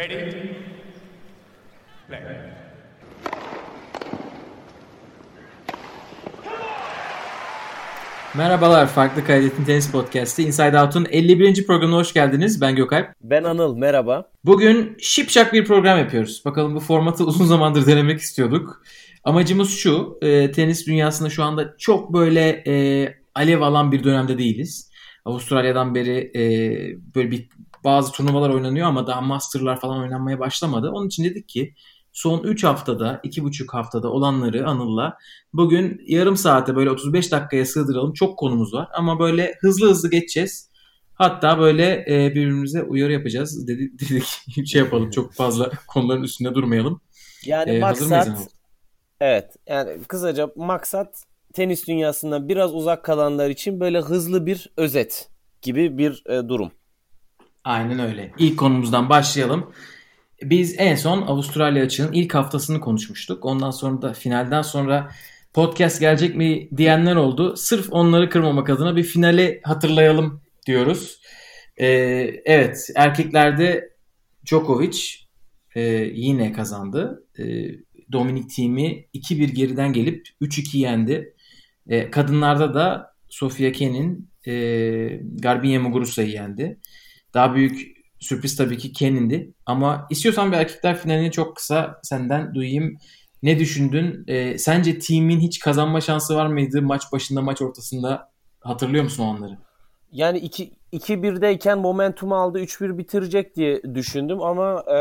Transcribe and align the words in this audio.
Ready? 0.00 0.32
Play. 2.08 2.20
Merhabalar, 8.36 8.86
Farklı 8.86 9.24
Kaydetin 9.24 9.64
Tenis 9.64 9.92
Podcast'i 9.92 10.42
Inside 10.42 10.80
Out'un 10.80 11.06
51. 11.10 11.66
programına 11.66 11.96
hoş 11.96 12.12
geldiniz. 12.12 12.60
Ben 12.60 12.76
Gökalp. 12.76 13.06
Ben 13.20 13.44
Anıl, 13.44 13.76
merhaba. 13.76 14.30
Bugün 14.44 14.96
şipşak 15.00 15.52
bir 15.52 15.64
program 15.64 15.98
yapıyoruz. 15.98 16.42
Bakalım 16.44 16.74
bu 16.74 16.80
formatı 16.80 17.24
uzun 17.26 17.44
zamandır 17.44 17.86
denemek 17.86 18.20
istiyorduk. 18.20 18.82
Amacımız 19.24 19.70
şu, 19.70 20.18
e, 20.22 20.52
tenis 20.52 20.86
dünyasında 20.86 21.30
şu 21.30 21.42
anda 21.42 21.74
çok 21.78 22.12
böyle 22.12 22.62
e, 22.66 23.14
alev 23.34 23.60
alan 23.60 23.92
bir 23.92 24.04
dönemde 24.04 24.38
değiliz. 24.38 24.90
Avustralya'dan 25.24 25.94
beri 25.94 26.32
e, 26.36 26.42
böyle 27.14 27.30
bir 27.30 27.48
bazı 27.84 28.12
turnuvalar 28.12 28.50
oynanıyor 28.50 28.86
ama 28.86 29.06
daha 29.06 29.20
masterlar 29.20 29.80
falan 29.80 30.00
oynanmaya 30.00 30.38
başlamadı. 30.38 30.90
Onun 30.90 31.06
için 31.06 31.24
dedik 31.24 31.48
ki 31.48 31.74
son 32.12 32.42
3 32.42 32.64
haftada, 32.64 33.20
2,5 33.24 33.72
haftada 33.72 34.08
olanları 34.08 34.66
Anıl'la 34.66 35.16
bugün 35.52 36.02
yarım 36.06 36.36
saate 36.36 36.76
böyle 36.76 36.90
35 36.90 37.32
dakikaya 37.32 37.66
sığdıralım. 37.66 38.12
Çok 38.12 38.38
konumuz 38.38 38.74
var 38.74 38.88
ama 38.94 39.18
böyle 39.18 39.54
hızlı 39.60 39.90
hızlı 39.90 40.10
geçeceğiz. 40.10 40.70
Hatta 41.14 41.58
böyle 41.58 42.04
e, 42.08 42.30
birbirimize 42.30 42.82
uyarı 42.82 43.12
yapacağız. 43.12 43.68
Dedik, 43.68 44.00
dedik 44.10 44.66
şey 44.66 44.82
yapalım 44.82 45.10
çok 45.10 45.32
fazla 45.34 45.70
konuların 45.86 46.22
üstünde 46.22 46.54
durmayalım. 46.54 47.00
Yani 47.44 47.70
E, 47.70 47.80
mıyız 47.80 48.10
maksat 48.10 48.48
evet 49.20 49.56
yani 49.66 50.02
kısaca 50.08 50.50
maksat 50.56 51.24
tenis 51.52 51.86
dünyasından 51.88 52.48
biraz 52.48 52.74
uzak 52.74 53.04
kalanlar 53.04 53.50
için 53.50 53.80
böyle 53.80 54.00
hızlı 54.00 54.46
bir 54.46 54.70
özet 54.76 55.28
gibi 55.62 55.98
bir 55.98 56.22
e, 56.26 56.48
durum. 56.48 56.72
Aynen 57.64 57.98
öyle. 57.98 58.32
İlk 58.38 58.58
konumuzdan 58.58 59.08
başlayalım. 59.08 59.72
Biz 60.42 60.74
en 60.78 60.94
son 60.94 61.22
Avustralya 61.22 61.84
açığın 61.84 62.12
ilk 62.12 62.34
haftasını 62.34 62.80
konuşmuştuk. 62.80 63.44
Ondan 63.44 63.70
sonra 63.70 64.02
da 64.02 64.12
finalden 64.12 64.62
sonra 64.62 65.10
podcast 65.52 66.00
gelecek 66.00 66.36
mi 66.36 66.68
diyenler 66.76 67.16
oldu. 67.16 67.56
Sırf 67.56 67.86
onları 67.90 68.30
kırmamak 68.30 68.70
adına 68.70 68.96
bir 68.96 69.02
finali 69.02 69.60
hatırlayalım 69.64 70.40
diyoruz. 70.66 71.20
Ee, 71.76 71.86
evet 72.44 72.90
erkeklerde 72.96 73.90
Djokovic 74.46 74.98
e, 75.74 75.80
yine 76.14 76.52
kazandı. 76.52 77.24
E, 77.38 77.44
Dominic 78.12 78.48
Thiem'i 78.48 79.06
2-1 79.14 79.52
geriden 79.52 79.92
gelip 79.92 80.26
3-2 80.42 80.76
yendi. 80.76 81.34
E, 81.88 82.10
kadınlarda 82.10 82.74
da 82.74 83.14
Sofia 83.28 83.72
Kenin 83.72 84.30
e, 84.46 84.52
Garbiñe 85.40 85.78
Muguruza'yı 85.78 86.30
yendi. 86.30 86.78
Daha 87.34 87.54
büyük 87.54 87.96
sürpriz 88.18 88.56
tabii 88.56 88.78
ki 88.78 88.92
Kenin'di. 88.92 89.54
Ama 89.66 90.06
istiyorsan 90.10 90.52
bir 90.52 90.56
erkekler 90.56 90.98
finalini 90.98 91.32
çok 91.32 91.56
kısa 91.56 92.00
senden 92.02 92.54
duyayım. 92.54 92.98
Ne 93.42 93.58
düşündün? 93.58 94.24
E, 94.26 94.58
sence 94.58 94.98
team'in 94.98 95.40
hiç 95.40 95.58
kazanma 95.58 96.00
şansı 96.00 96.36
var 96.36 96.46
mıydı 96.46 96.82
maç 96.82 97.02
başında 97.12 97.42
maç 97.42 97.62
ortasında? 97.62 98.30
Hatırlıyor 98.60 99.04
musun 99.04 99.22
o 99.22 99.26
anları? 99.26 99.58
Yani 100.12 100.38
2 100.38 100.72
2-1'deyken 100.92 101.78
momentum 101.78 102.32
aldı 102.32 102.60
3-1 102.60 102.98
bitirecek 102.98 103.56
diye 103.56 103.82
düşündüm 103.94 104.42
ama 104.42 104.84
e, 104.86 104.92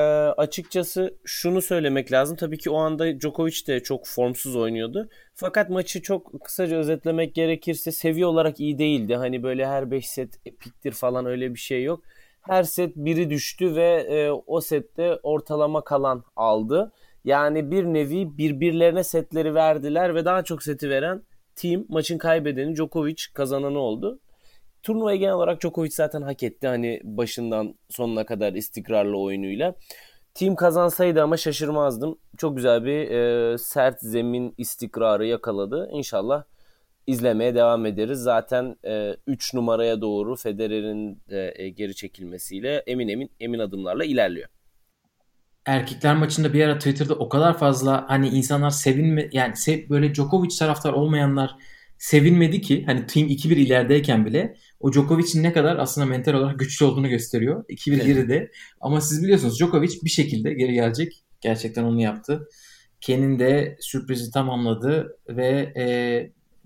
açıkçası 0.42 1.18
şunu 1.26 1.62
söylemek 1.62 2.12
lazım. 2.12 2.38
Tabii 2.38 2.58
ki 2.58 2.70
o 2.70 2.78
anda 2.78 3.20
Djokovic 3.20 3.68
de 3.68 3.84
çok 3.84 4.08
formsuz 4.08 4.56
oynuyordu. 4.56 5.10
Fakat 5.36 5.70
maçı 5.70 6.02
çok 6.02 6.44
kısaca 6.44 6.78
özetlemek 6.78 7.36
gerekirse 7.36 7.92
seviye 7.92 8.26
olarak 8.26 8.60
iyi 8.60 8.78
değildi. 8.78 9.16
Hani 9.16 9.44
böyle 9.44 9.68
her 9.68 9.92
5 9.92 10.10
set 10.10 10.40
epiktir 10.46 10.92
falan 10.92 11.26
öyle 11.26 11.54
bir 11.54 11.60
şey 11.60 11.84
yok. 11.84 12.04
Her 12.50 12.64
set 12.64 12.96
biri 12.96 13.30
düştü 13.30 13.76
ve 13.76 14.08
e, 14.10 14.32
o 14.48 14.62
sette 14.62 15.20
ortalama 15.24 15.84
kalan 15.84 16.24
aldı. 16.36 16.92
Yani 17.24 17.72
bir 17.72 17.86
nevi 17.86 18.38
birbirlerine 18.38 19.04
setleri 19.04 19.56
verdiler 19.56 20.16
ve 20.16 20.26
daha 20.26 20.44
çok 20.44 20.64
seti 20.64 20.90
veren 20.90 21.24
team 21.56 21.86
maçın 21.90 22.18
kaybedeni 22.18 22.76
Djokovic 22.76 23.24
kazananı 23.34 23.80
oldu. 23.80 24.20
Turnuvayı 24.84 25.20
genel 25.20 25.34
olarak 25.34 25.62
Djokovic 25.62 25.92
zaten 25.92 26.22
hak 26.22 26.44
etti. 26.44 26.68
Hani 26.68 27.02
başından 27.04 27.76
sonuna 27.90 28.26
kadar 28.26 28.54
istikrarlı 28.54 29.20
oyunuyla. 29.20 29.76
Team 30.34 30.56
kazansaydı 30.56 31.24
ama 31.24 31.38
şaşırmazdım. 31.38 32.18
Çok 32.38 32.56
güzel 32.56 32.86
bir 32.86 33.12
e, 33.12 33.58
sert 33.58 34.00
zemin 34.00 34.54
istikrarı 34.58 35.26
yakaladı. 35.26 35.90
İnşallah 35.92 36.44
izlemeye 37.10 37.56
devam 37.56 37.86
ederiz. 37.86 38.20
Zaten 38.20 38.76
3 39.28 39.54
numaraya 39.54 40.02
doğru 40.02 40.36
Federer'in 40.36 41.22
de, 41.30 41.54
e, 41.56 41.70
geri 41.70 41.96
çekilmesiyle 41.96 42.84
emin 42.88 43.08
emin 43.08 43.32
emin 43.40 43.60
adımlarla 43.60 44.06
ilerliyor. 44.06 44.50
Erkekler 45.66 46.16
maçında 46.16 46.54
bir 46.54 46.64
ara 46.64 46.78
Twitter'da 46.78 47.16
o 47.16 47.30
kadar 47.30 47.58
fazla 47.58 48.06
hani 48.10 48.30
insanlar 48.30 48.70
sevinme 48.70 49.30
yani 49.32 49.56
sev, 49.56 49.90
böyle 49.90 50.14
Djokovic 50.14 50.58
taraftar 50.60 50.94
olmayanlar 50.94 51.56
sevinmedi 51.98 52.62
ki 52.62 52.84
hani 52.86 53.08
team 53.08 53.28
2-1 53.28 53.56
ilerideyken 53.56 54.26
bile 54.26 54.56
o 54.80 54.92
Djokovic'in 54.94 55.44
ne 55.44 55.54
kadar 55.54 55.78
aslında 55.78 56.08
mental 56.08 56.34
olarak 56.34 56.60
güçlü 56.60 56.86
olduğunu 56.86 57.10
gösteriyor. 57.10 57.66
2-1 57.70 57.96
Evet. 57.96 58.06
geride. 58.06 58.52
Ama 58.82 59.02
siz 59.02 59.24
biliyorsunuz 59.24 59.60
Djokovic 59.60 59.94
bir 60.04 60.10
şekilde 60.10 60.54
geri 60.54 60.74
gelecek. 60.74 61.24
Gerçekten 61.42 61.84
onu 61.84 62.02
yaptı. 62.02 62.48
Kenin 63.02 63.40
de 63.40 63.78
sürprizi 63.80 64.32
tamamladı 64.32 65.18
ve 65.30 65.74
e, 65.78 65.86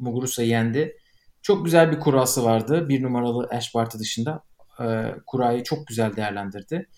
Muguruza'yı 0.03 0.49
yendi. 0.49 0.97
Çok 1.41 1.65
güzel 1.65 1.91
bir 1.91 1.99
kurası 1.99 2.43
vardı. 2.43 2.89
Bir 2.89 3.03
numaralı 3.03 3.47
Ash 3.51 3.75
Barty 3.75 3.97
dışında. 3.97 4.43
E, 4.79 4.85
kurayı 5.27 5.63
çok 5.63 5.87
güzel 5.87 6.15
değerlendirdi. 6.15 6.89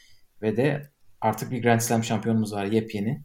Ve 0.42 0.58
de 0.58 0.90
artık 1.22 1.52
bir 1.52 1.62
Grand 1.62 1.80
Slam 1.80 2.04
şampiyonumuz 2.04 2.54
var 2.54 2.66
yepyeni. 2.66 3.24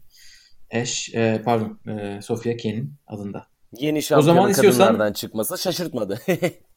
Ash, 0.73 1.15
e, 1.15 1.41
pardon 1.45 1.79
e, 1.87 2.21
Sofia 2.21 2.57
Kenin 2.57 2.93
adında. 3.07 3.47
Yeni 3.77 4.01
şampiyon 4.03 4.35
zaman 4.35 4.51
istiyorsan- 4.51 4.87
kadınlardan 4.87 5.13
çıkması 5.13 5.57
şaşırtmadı. 5.57 6.21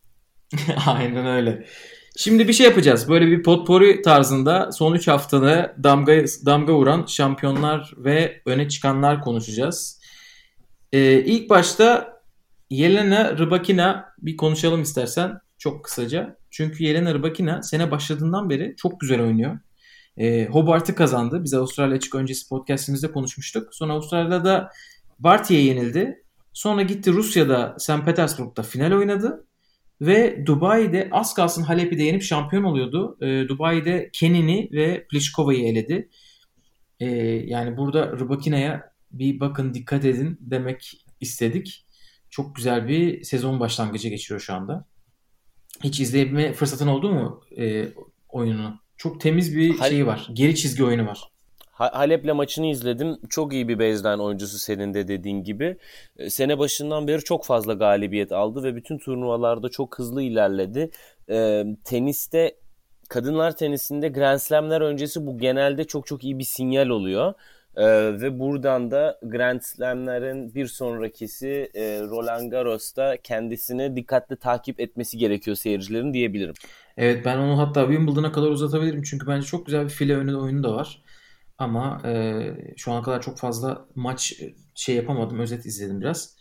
Aynen 0.87 1.27
öyle. 1.27 1.67
Şimdi 2.17 2.49
bir 2.49 2.53
şey 2.53 2.67
yapacağız. 2.67 3.09
Böyle 3.09 3.27
bir 3.27 3.43
potpourri 3.43 4.03
tarzında 4.03 4.73
son 4.73 4.95
3 4.95 5.09
haftada 5.09 5.77
damga 5.83 6.13
damga 6.47 6.75
vuran 6.75 7.07
şampiyonlar 7.07 7.93
ve 7.97 8.43
öne 8.47 8.69
çıkanlar 8.69 9.21
konuşacağız. 9.21 10.01
Ee, 10.93 11.13
ilk 11.13 11.51
başta 11.51 12.14
Yelena 12.75 13.39
Rybakina 13.39 14.15
bir 14.19 14.37
konuşalım 14.37 14.83
istersen 14.83 15.39
çok 15.59 15.85
kısaca. 15.85 16.37
Çünkü 16.51 16.85
Yelena 16.85 17.15
Rybakina 17.15 17.63
sene 17.63 17.91
başladığından 17.91 18.51
beri 18.51 18.75
çok 18.77 19.01
güzel 19.01 19.21
oynuyor. 19.21 19.59
Ee, 20.17 20.47
Hobart'ı 20.47 20.95
kazandı. 20.95 21.45
Biz 21.45 21.55
Avustralya 21.55 21.97
açık 21.97 22.15
öncesi 22.15 22.49
podcastimizde 22.49 23.13
konuşmuştuk. 23.13 23.75
Sonra 23.75 23.93
Avustralya'da 23.93 24.71
Barty'ye 25.19 25.65
yenildi. 25.65 26.23
Sonra 26.53 26.83
gitti 26.83 27.13
Rusya'da 27.13 27.77
St. 27.79 28.05
Petersburg'da 28.05 28.63
final 28.63 28.93
oynadı. 28.93 29.47
Ve 30.01 30.47
Dubai'de 30.47 31.09
az 31.13 31.35
kalsın 31.35 31.63
Halep'i 31.63 31.99
de 31.99 32.03
yenip 32.03 32.23
şampiyon 32.23 32.65
oluyordu. 32.65 33.19
Ee, 33.21 33.49
Dubai'de 33.49 34.11
Kenin'i 34.13 34.69
ve 34.73 35.07
Pliškova'yı 35.11 35.67
eledi. 35.67 36.09
Ee, 37.01 37.07
yani 37.47 37.77
burada 37.77 38.13
Rybakina'ya 38.13 38.93
bir 39.13 39.41
bakın 39.41 39.75
dikkat 39.75 40.05
edin 40.05 40.39
demek 40.41 41.05
istedik. 41.21 41.84
Çok 42.35 42.57
güzel 42.57 42.89
bir 42.89 43.25
sezon 43.25 43.61
başlangıcı 43.61 44.09
geçiyor 44.09 44.41
şu 44.41 44.55
anda. 44.55 44.85
Hiç 45.85 46.01
izleyebilme 46.01 46.53
fırsatın 46.53 46.89
oldu 46.89 47.11
mu 47.11 47.41
e, 47.59 47.89
oyununu? 48.29 48.75
Çok 48.97 49.21
temiz 49.21 49.57
bir 49.57 49.79
Hal- 49.79 49.89
şeyi 49.89 50.07
var. 50.07 50.29
Geri 50.33 50.55
çizgi 50.57 50.85
oyunu 50.85 51.07
var. 51.07 51.29
Ha- 51.73 51.91
Halep'le 51.95 52.35
maçını 52.35 52.67
izledim. 52.67 53.17
Çok 53.31 53.53
iyi 53.53 53.69
bir 53.69 53.79
baseline 53.79 54.23
oyuncusu 54.23 54.59
senin 54.59 54.95
de 54.95 55.09
dediğin 55.09 55.43
gibi. 55.43 55.77
E, 56.17 56.31
Sene 56.31 56.59
başından 56.59 57.09
beri 57.09 57.25
çok 57.25 57.45
fazla 57.45 57.75
galibiyet 57.75 58.33
aldı 58.33 58.63
ve 58.63 58.77
bütün 58.77 58.99
turnuvalarda 58.99 59.69
çok 59.69 59.99
hızlı 59.99 60.23
ilerledi. 60.23 60.91
E, 61.31 61.65
teniste, 61.85 62.57
kadınlar 63.09 63.57
tenisinde 63.57 64.09
Grand 64.09 64.39
Slam'ler 64.39 64.81
öncesi 64.81 65.27
bu 65.27 65.39
genelde 65.39 65.85
çok 65.85 66.07
çok 66.07 66.25
iyi 66.25 66.39
bir 66.39 66.45
sinyal 66.45 66.89
oluyor. 66.89 67.35
E, 67.77 67.87
ve 68.21 68.39
buradan 68.39 68.91
da 68.91 69.19
Grand 69.23 69.61
Slam'lerin 69.61 70.55
bir 70.55 70.67
sonrakisi 70.67 71.71
e, 71.75 72.01
Roland 72.01 72.51
Garros'ta 72.51 73.17
kendisini 73.23 73.97
dikkatli 73.97 74.37
takip 74.37 74.81
etmesi 74.81 75.19
gerekiyor 75.19 75.57
seyircilerin 75.57 76.15
diyebilirim. 76.15 76.55
Evet 76.97 77.25
ben 77.25 77.39
onu 77.39 77.59
hatta 77.59 77.87
Wimbledon'a 77.87 78.33
kadar 78.33 78.49
uzatabilirim. 78.49 79.03
Çünkü 79.03 79.27
bence 79.27 79.47
çok 79.47 79.67
güzel 79.67 79.85
bir 79.85 79.91
file 79.91 80.17
önü 80.17 80.37
oyunu 80.37 80.63
da 80.63 80.75
var. 80.75 81.03
Ama 81.59 82.03
e, 82.05 82.43
şu 82.77 82.93
ana 82.93 83.03
kadar 83.03 83.23
çok 83.23 83.39
fazla 83.39 83.87
maç 83.95 84.33
e, 84.43 84.55
şey 84.75 84.97
yapamadım. 84.97 85.39
Özet 85.39 85.67
izledim 85.67 86.01
biraz. 86.01 86.37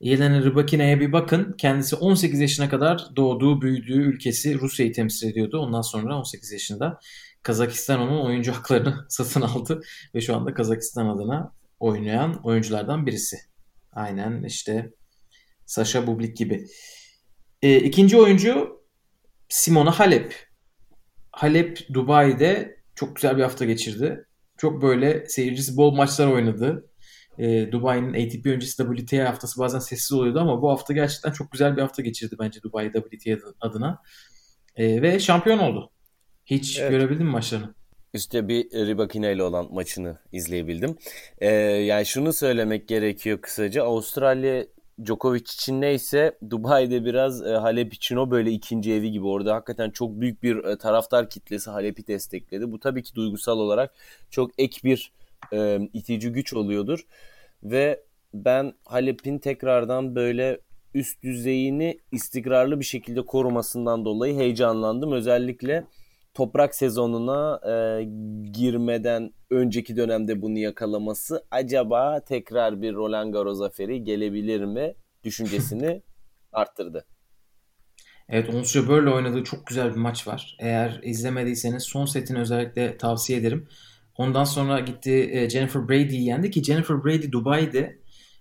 Yelena 0.00 0.44
Rybakina'ya 0.44 1.00
bir 1.00 1.12
bakın. 1.12 1.54
Kendisi 1.58 1.96
18 1.96 2.40
yaşına 2.40 2.68
kadar 2.68 3.08
doğduğu, 3.16 3.62
büyüdüğü 3.62 4.02
ülkesi 4.02 4.60
Rusya'yı 4.60 4.92
temsil 4.92 5.28
ediyordu. 5.30 5.58
Ondan 5.58 5.82
sonra 5.82 6.18
18 6.18 6.52
yaşında 6.52 7.00
Kazakistan 7.42 8.00
onun 8.00 8.24
oyuncu 8.26 8.52
haklarını 8.52 8.94
satın 9.08 9.40
aldı. 9.40 9.80
Ve 10.14 10.20
şu 10.20 10.36
anda 10.36 10.54
Kazakistan 10.54 11.06
adına 11.06 11.52
oynayan 11.80 12.40
oyunculardan 12.44 13.06
birisi. 13.06 13.36
Aynen 13.92 14.42
işte 14.42 14.90
Sasha 15.66 16.06
Bublik 16.06 16.36
gibi. 16.36 16.66
E, 17.62 17.76
ikinci 17.76 18.16
oyuncu 18.16 18.82
Simona 19.48 19.98
Halep. 19.98 20.48
Halep 21.32 21.86
Dubai'de 21.94 22.76
çok 22.94 23.16
güzel 23.16 23.36
bir 23.36 23.42
hafta 23.42 23.64
geçirdi. 23.64 24.26
çok 24.58 24.82
böyle 24.82 25.26
seyircisi 25.28 25.76
bol 25.76 25.94
maçlar 25.94 26.26
oynadı. 26.26 26.90
E, 27.38 27.72
Dubai'nin 27.72 28.26
ATP 28.26 28.46
öncesi 28.46 28.84
WTA 28.96 29.28
haftası 29.28 29.60
bazen 29.60 29.78
sessiz 29.78 30.12
oluyordu 30.12 30.40
ama 30.40 30.62
bu 30.62 30.70
hafta 30.70 30.94
gerçekten 30.94 31.32
çok 31.32 31.52
güzel 31.52 31.76
bir 31.76 31.82
hafta 31.82 32.02
geçirdi 32.02 32.36
bence 32.40 32.62
Dubai 32.62 32.92
WTA 32.92 33.36
adına. 33.60 34.02
E, 34.76 35.02
ve 35.02 35.20
şampiyon 35.20 35.58
oldu. 35.58 35.90
Hiç 36.50 36.78
evet. 36.78 36.90
görebildin 36.90 37.26
mi 37.26 37.32
maçlarını? 37.32 37.74
İşte 38.14 38.48
bir 38.48 38.64
Ribakina 38.64 39.30
ile 39.30 39.42
olan 39.42 39.68
maçını 39.72 40.18
izleyebildim. 40.32 40.96
Ee, 41.38 41.48
yani 41.50 42.06
şunu 42.06 42.32
söylemek 42.32 42.88
gerekiyor 42.88 43.40
kısaca. 43.40 43.84
Avustralya 43.84 44.66
Djokovic 45.04 45.40
için 45.40 45.80
neyse 45.80 46.38
Dubai'de 46.50 47.04
biraz 47.04 47.46
e, 47.46 47.50
Halep 47.50 47.94
için 47.94 48.16
o 48.16 48.30
böyle 48.30 48.50
ikinci 48.50 48.92
evi 48.92 49.10
gibi. 49.10 49.26
Orada 49.26 49.54
hakikaten 49.54 49.90
çok 49.90 50.20
büyük 50.20 50.42
bir 50.42 50.64
e, 50.64 50.78
taraftar 50.78 51.30
kitlesi 51.30 51.70
Halep'i 51.70 52.06
destekledi. 52.06 52.72
Bu 52.72 52.80
tabii 52.80 53.02
ki 53.02 53.14
duygusal 53.14 53.58
olarak 53.58 53.94
çok 54.30 54.50
ek 54.58 54.80
bir 54.84 55.12
e, 55.52 55.78
itici 55.92 56.32
güç 56.32 56.54
oluyordur. 56.54 57.06
Ve 57.62 58.02
ben 58.34 58.72
Halep'in 58.84 59.38
tekrardan 59.38 60.14
böyle 60.14 60.60
üst 60.94 61.22
düzeyini 61.22 61.98
istikrarlı 62.12 62.80
bir 62.80 62.84
şekilde 62.84 63.22
korumasından 63.22 64.04
dolayı 64.04 64.36
heyecanlandım. 64.36 65.12
Özellikle 65.12 65.84
toprak 66.34 66.74
sezonuna 66.74 67.60
e, 67.70 68.04
girmeden 68.52 69.30
önceki 69.50 69.96
dönemde 69.96 70.42
bunu 70.42 70.58
yakalaması 70.58 71.44
acaba 71.50 72.24
tekrar 72.24 72.82
bir 72.82 72.94
Roland 72.94 73.32
Garros 73.32 73.58
zaferi 73.58 74.04
gelebilir 74.04 74.64
mi 74.64 74.94
düşüncesini 75.24 76.02
arttırdı. 76.52 77.06
Evet 78.28 78.54
Ons 78.54 78.76
böyle 78.76 79.10
oynadığı 79.10 79.44
çok 79.44 79.66
güzel 79.66 79.90
bir 79.90 79.96
maç 79.96 80.26
var. 80.26 80.56
Eğer 80.60 81.00
izlemediyseniz 81.02 81.82
son 81.82 82.04
setini 82.04 82.38
özellikle 82.38 82.96
tavsiye 82.96 83.38
ederim. 83.38 83.68
Ondan 84.16 84.44
sonra 84.44 84.80
gitti 84.80 85.30
e, 85.32 85.50
Jennifer 85.50 85.88
Brady'yi 85.88 86.24
yendi 86.24 86.50
ki 86.50 86.64
Jennifer 86.64 87.04
Brady 87.04 87.32
Dubai'de 87.32 88.00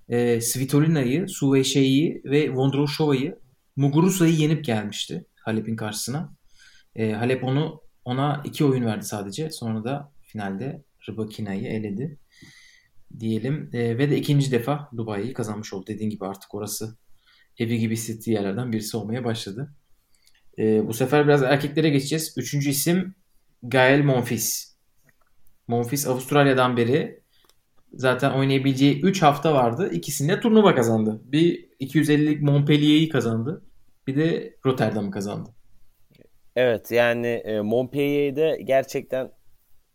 e, 0.09 0.41
Svitolina'yı, 0.41 1.27
Suveşe'yi 1.27 2.21
ve 2.25 2.53
Vondroushova'yı 2.53 3.39
Muguruza'yı 3.75 4.33
yenip 4.33 4.65
gelmişti 4.65 5.25
Halep'in 5.45 5.75
karşısına. 5.75 6.38
E, 7.00 7.12
Halep 7.12 7.44
onu 7.44 7.81
ona 8.06 8.42
iki 8.46 8.66
oyun 8.66 8.86
verdi 8.86 9.06
sadece. 9.06 9.50
Sonra 9.50 9.84
da 9.84 10.12
finalde 10.22 10.84
Rybakina'yı 11.10 11.68
eledi. 11.68 12.18
Diyelim. 13.19 13.69
E, 13.74 13.98
ve 13.98 14.10
de 14.10 14.18
ikinci 14.18 14.51
defa 14.51 14.90
Dubai'yi 14.98 15.34
kazanmış 15.34 15.74
oldu. 15.74 15.88
Dediğin 15.88 16.10
gibi 16.10 16.25
artık 16.25 16.56
orası 16.56 16.98
evi 17.60 17.80
gibi 17.80 17.94
hissettiği 17.94 18.34
yerlerden 18.34 18.72
birisi 18.72 18.98
olmaya 18.98 19.25
başladı. 19.25 19.75
E, 20.57 20.88
bu 20.88 20.94
sefer 20.94 21.25
biraz 21.25 21.44
erkeklere 21.44 21.90
geçeceğiz. 21.90 22.34
Üçüncü 22.38 22.69
isim 22.69 23.16
Gael 23.63 24.04
Monfils. 24.04 24.74
Monfils 25.68 26.07
Avustralya'dan 26.07 26.78
beri 26.78 27.24
zaten 27.94 28.31
oynayabileceği 28.31 29.01
3 29.01 29.22
hafta 29.22 29.54
vardı. 29.54 29.90
İkisinde 29.94 30.40
turnuva 30.40 30.75
kazandı. 30.75 31.22
Bir 31.24 31.69
250'lik 31.80 32.42
Montpellier'i 32.42 33.10
kazandı. 33.10 33.66
Bir 34.07 34.16
de 34.16 34.57
Rotterdam'ı 34.66 35.12
kazandı. 35.12 35.59
Evet 36.60 36.92
yani 36.92 37.28
e, 37.28 37.62
Montpellier'de 37.62 38.62
gerçekten 38.64 39.32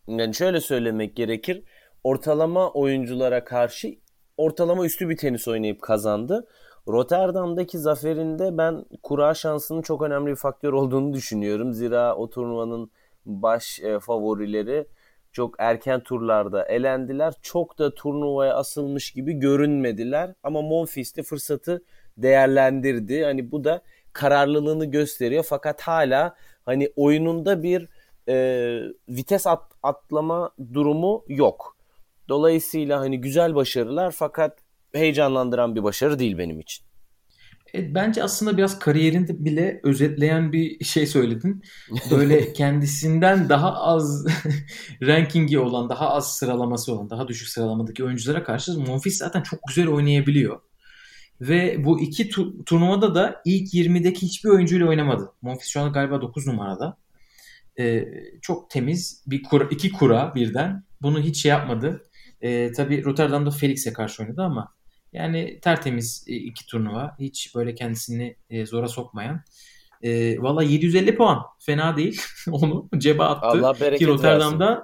yani 0.08 0.34
şöyle 0.34 0.60
söylemek 0.60 1.16
gerekir. 1.16 1.62
Ortalama 2.04 2.70
oyunculara 2.70 3.44
karşı 3.44 3.88
ortalama 4.36 4.84
üstü 4.86 5.08
bir 5.08 5.16
tenis 5.16 5.48
oynayıp 5.48 5.82
kazandı. 5.82 6.46
Rotterdam'daki 6.88 7.78
zaferinde 7.78 8.58
ben 8.58 8.84
kura 9.02 9.34
şansının 9.34 9.82
çok 9.82 10.02
önemli 10.02 10.30
bir 10.30 10.36
faktör 10.36 10.72
olduğunu 10.72 11.12
düşünüyorum. 11.12 11.72
Zira 11.72 12.16
o 12.16 12.30
turnuvanın 12.30 12.90
baş 13.26 13.80
e, 13.80 14.00
favorileri 14.00 14.86
çok 15.32 15.54
erken 15.58 16.00
turlarda 16.00 16.64
elendiler. 16.64 17.34
Çok 17.42 17.78
da 17.78 17.94
turnuvaya 17.94 18.54
asılmış 18.54 19.10
gibi 19.10 19.32
görünmediler. 19.32 20.34
Ama 20.42 20.62
Monfils 20.62 21.16
de 21.16 21.22
fırsatı 21.22 21.84
değerlendirdi. 22.16 23.24
Hani 23.24 23.52
bu 23.52 23.64
da 23.64 23.82
kararlılığını 24.12 24.84
gösteriyor. 24.84 25.44
Fakat 25.48 25.80
hala 25.82 26.34
hani 26.66 26.92
oyununda 26.96 27.62
bir 27.62 27.88
e, 28.28 28.34
vites 29.08 29.46
at, 29.46 29.62
atlama 29.82 30.50
durumu 30.72 31.24
yok. 31.28 31.76
Dolayısıyla 32.28 33.00
hani 33.00 33.20
güzel 33.20 33.54
başarılar 33.54 34.10
fakat 34.10 34.58
heyecanlandıran 34.92 35.76
bir 35.76 35.82
başarı 35.82 36.18
değil 36.18 36.38
benim 36.38 36.60
için. 36.60 36.84
E, 37.74 37.94
bence 37.94 38.22
aslında 38.22 38.56
biraz 38.56 38.78
kariyerinde 38.78 39.44
bile 39.44 39.80
özetleyen 39.82 40.52
bir 40.52 40.84
şey 40.84 41.06
söyledin. 41.06 41.62
Böyle 42.10 42.52
kendisinden 42.52 43.48
daha 43.48 43.72
az 43.74 44.26
rankingi 45.02 45.58
olan, 45.58 45.88
daha 45.88 46.10
az 46.10 46.36
sıralaması 46.36 46.92
olan, 46.92 47.10
daha 47.10 47.28
düşük 47.28 47.48
sıralamadaki 47.48 48.04
oyunculara 48.04 48.44
karşı 48.44 48.80
Monfils 48.80 49.16
zaten 49.16 49.42
çok 49.42 49.60
güzel 49.68 49.88
oynayabiliyor. 49.88 50.60
Ve 51.40 51.84
bu 51.84 52.00
iki 52.00 52.28
tu- 52.28 52.64
turnuvada 52.64 53.14
da 53.14 53.42
ilk 53.44 53.74
20'deki 53.74 54.22
hiçbir 54.26 54.48
oyuncuyla 54.50 54.88
oynamadı. 54.88 55.32
Monfils 55.42 55.68
şu 55.68 55.80
anda 55.80 55.90
galiba 55.90 56.20
9 56.22 56.46
numarada. 56.46 56.96
Ee, 57.78 58.04
çok 58.42 58.70
temiz 58.70 59.22
bir 59.26 59.42
kura, 59.42 59.64
iki 59.70 59.92
kura 59.92 60.34
birden. 60.34 60.84
Bunu 61.02 61.20
hiç 61.20 61.42
şey 61.42 61.48
yapmadı. 61.50 62.02
Ee, 62.40 62.72
tabii 62.76 63.04
Rotterdam'da 63.04 63.50
Felix'e 63.50 63.92
karşı 63.92 64.22
oynadı 64.22 64.42
ama 64.42 64.74
yani 65.12 65.60
tertemiz 65.60 66.24
e, 66.28 66.34
iki 66.34 66.66
turnuva. 66.66 67.16
Hiç 67.20 67.54
böyle 67.54 67.74
kendisini 67.74 68.36
e, 68.50 68.66
zora 68.66 68.88
sokmayan. 68.88 69.42
E, 70.02 70.38
Valla 70.42 70.62
750 70.62 71.16
puan. 71.16 71.42
Fena 71.58 71.96
değil. 71.96 72.20
Onu 72.50 72.88
cebe 72.98 73.22
attı. 73.22 73.46
Allah 73.46 73.74
Ki 73.96 74.06
Rotterdam'da 74.06 74.68
versin. 74.70 74.82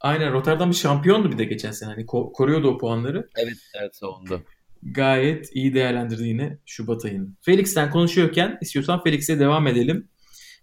aynen 0.00 0.32
Rotterdam 0.32 0.70
bir 0.70 0.76
şampiyondu 0.76 1.32
bir 1.32 1.38
de 1.38 1.44
geçen 1.44 1.70
sene. 1.70 1.90
Hani 1.90 2.04
ko- 2.04 2.32
koruyordu 2.32 2.68
o 2.68 2.78
puanları. 2.78 3.28
Evet 3.36 3.56
evet 3.80 3.96
savundu 3.96 4.42
gayet 4.84 5.48
iyi 5.52 5.74
değerlendirdi 5.74 6.28
yine 6.28 6.58
Şubat 6.66 7.04
ayını. 7.04 7.28
Felix'ten 7.40 7.90
konuşuyorken 7.90 8.58
istiyorsan 8.60 9.02
Felix'e 9.02 9.38
devam 9.40 9.66
edelim. 9.66 10.08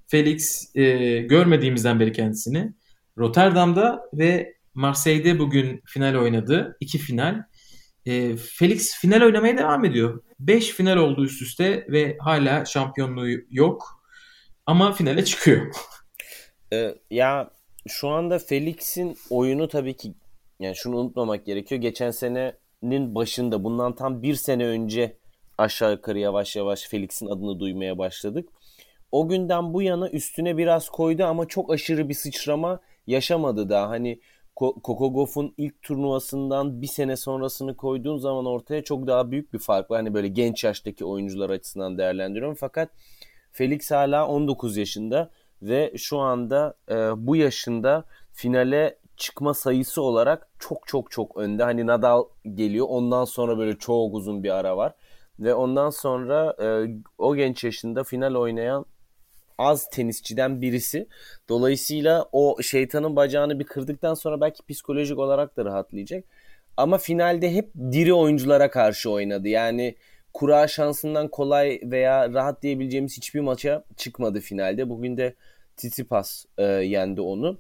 Felix 0.07 0.71
e, 0.75 1.18
görmediğimizden 1.21 2.00
beri 2.00 2.12
kendisini 2.12 2.73
Rotterdam'da 3.18 4.01
ve 4.13 4.56
Marseille'de 4.73 5.39
bugün 5.39 5.81
final 5.85 6.15
oynadı. 6.15 6.77
İki 6.79 6.97
final. 6.97 7.44
E, 8.06 8.35
Felix 8.38 8.95
final 8.95 9.21
oynamaya 9.21 9.57
devam 9.57 9.85
ediyor. 9.85 10.23
Beş 10.39 10.69
final 10.69 10.97
oldu 10.97 11.25
üst 11.25 11.41
üste 11.41 11.85
ve 11.89 12.18
hala 12.19 12.65
şampiyonluğu 12.65 13.29
yok. 13.50 14.03
Ama 14.65 14.94
finale 14.94 15.25
çıkıyor. 15.25 15.75
e, 16.73 16.95
ya 17.12 17.51
şu 17.88 18.07
anda 18.07 18.39
Felix'in 18.39 19.18
oyunu 19.29 19.68
tabii 19.68 19.97
ki 19.97 20.13
yani 20.59 20.75
şunu 20.75 20.97
unutmamak 20.97 21.45
gerekiyor. 21.45 21.81
Geçen 21.81 22.11
sene 22.11 22.54
nin 22.81 23.16
başında 23.16 23.64
bundan 23.64 23.95
tam 23.95 24.23
bir 24.23 24.35
sene 24.35 24.66
önce 24.66 25.18
aşağı 25.57 25.92
yukarı 25.92 26.19
yavaş 26.19 26.56
yavaş 26.56 26.81
Felix'in 26.81 27.28
adını 27.28 27.59
duymaya 27.59 27.97
başladık. 27.97 28.50
O 29.11 29.30
günden 29.30 29.73
bu 29.73 29.81
yana 29.81 30.09
üstüne 30.09 30.57
biraz 30.57 30.90
koydu 30.90 31.23
ama 31.23 31.47
çok 31.47 31.73
aşırı 31.73 32.09
bir 32.09 32.14
sıçrama 32.14 32.80
yaşamadı 33.07 33.69
daha. 33.69 33.90
Hani 33.90 34.19
Coco 34.56 35.14
Gauff'un 35.14 35.54
ilk 35.57 35.81
turnuvasından 35.81 36.81
bir 36.81 36.88
sene 36.88 37.18
sonrasını 37.18 37.78
koyduğun 37.78 38.18
zaman 38.18 38.45
ortaya 38.45 38.83
çok 38.83 39.07
daha 39.07 39.31
büyük 39.31 39.54
bir 39.54 39.59
fark 39.59 39.92
var. 39.92 39.97
Hani 39.97 40.14
böyle 40.14 40.28
genç 40.28 40.64
yaştaki 40.64 41.06
oyuncular 41.06 41.50
açısından 41.50 41.97
değerlendiriyorum. 41.97 42.56
Fakat 42.56 42.90
Felix 43.52 43.92
hala 43.92 44.28
19 44.28 44.78
yaşında 44.78 45.31
ve 45.61 45.94
şu 45.97 46.18
anda 46.18 46.73
e, 46.90 46.95
bu 47.28 47.35
yaşında 47.35 48.06
finale 48.33 48.97
çıkma 49.21 49.54
sayısı 49.54 50.01
olarak 50.01 50.47
çok 50.59 50.87
çok 50.87 51.11
çok 51.11 51.37
önde. 51.37 51.63
Hani 51.63 51.87
Nadal 51.87 52.23
geliyor. 52.54 52.85
Ondan 52.90 53.25
sonra 53.25 53.57
böyle 53.57 53.78
çok 53.78 54.16
uzun 54.16 54.44
bir 54.44 54.49
ara 54.49 54.78
var. 54.78 54.94
Ve 55.40 55.54
ondan 55.54 55.90
sonra 55.90 56.56
e, 56.61 56.68
o 57.18 57.35
genç 57.35 57.63
yaşında 57.63 58.04
final 58.04 58.35
oynayan 58.35 58.85
az 59.57 59.90
tenisçiden 59.90 60.61
birisi. 60.61 61.07
Dolayısıyla 61.49 62.25
o 62.31 62.61
şeytanın 62.61 63.16
bacağını 63.16 63.59
bir 63.59 63.66
kırdıktan 63.66 64.13
sonra 64.13 64.42
belki 64.42 64.63
psikolojik 64.69 65.19
olarak 65.19 65.57
da 65.57 65.66
rahatlayacak. 65.66 66.23
Ama 66.78 66.97
finalde 66.97 67.54
hep 67.54 67.71
diri 67.92 68.13
oyunculara 68.13 68.69
karşı 68.71 69.11
oynadı. 69.11 69.47
Yani 69.47 69.95
kura 70.33 70.68
şansından 70.68 71.28
kolay 71.28 71.80
veya 71.83 72.33
rahat 72.33 72.61
diyebileceğimiz 72.63 73.18
hiçbir 73.18 73.40
maça 73.40 73.83
çıkmadı 73.97 74.40
finalde. 74.40 74.90
Bugün 74.90 75.18
de 75.18 75.35
Tsitsipas 75.78 76.45
e, 76.57 76.63
yendi 76.63 77.21
onu. 77.21 77.57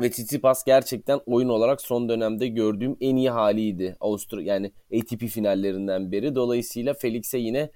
Ve 0.00 0.10
Tsitsipas 0.10 0.64
gerçekten 0.64 1.20
oyun 1.26 1.48
olarak 1.48 1.80
son 1.80 2.08
dönemde 2.08 2.48
gördüğüm 2.48 2.96
en 3.00 3.16
iyi 3.16 3.30
haliydi. 3.30 3.96
Avusturya 4.00 4.54
yani 4.54 4.72
ATP 5.00 5.26
finallerinden 5.28 6.12
beri. 6.12 6.34
Dolayısıyla 6.34 6.94
Felix'e 6.94 7.38
yine 7.38 7.70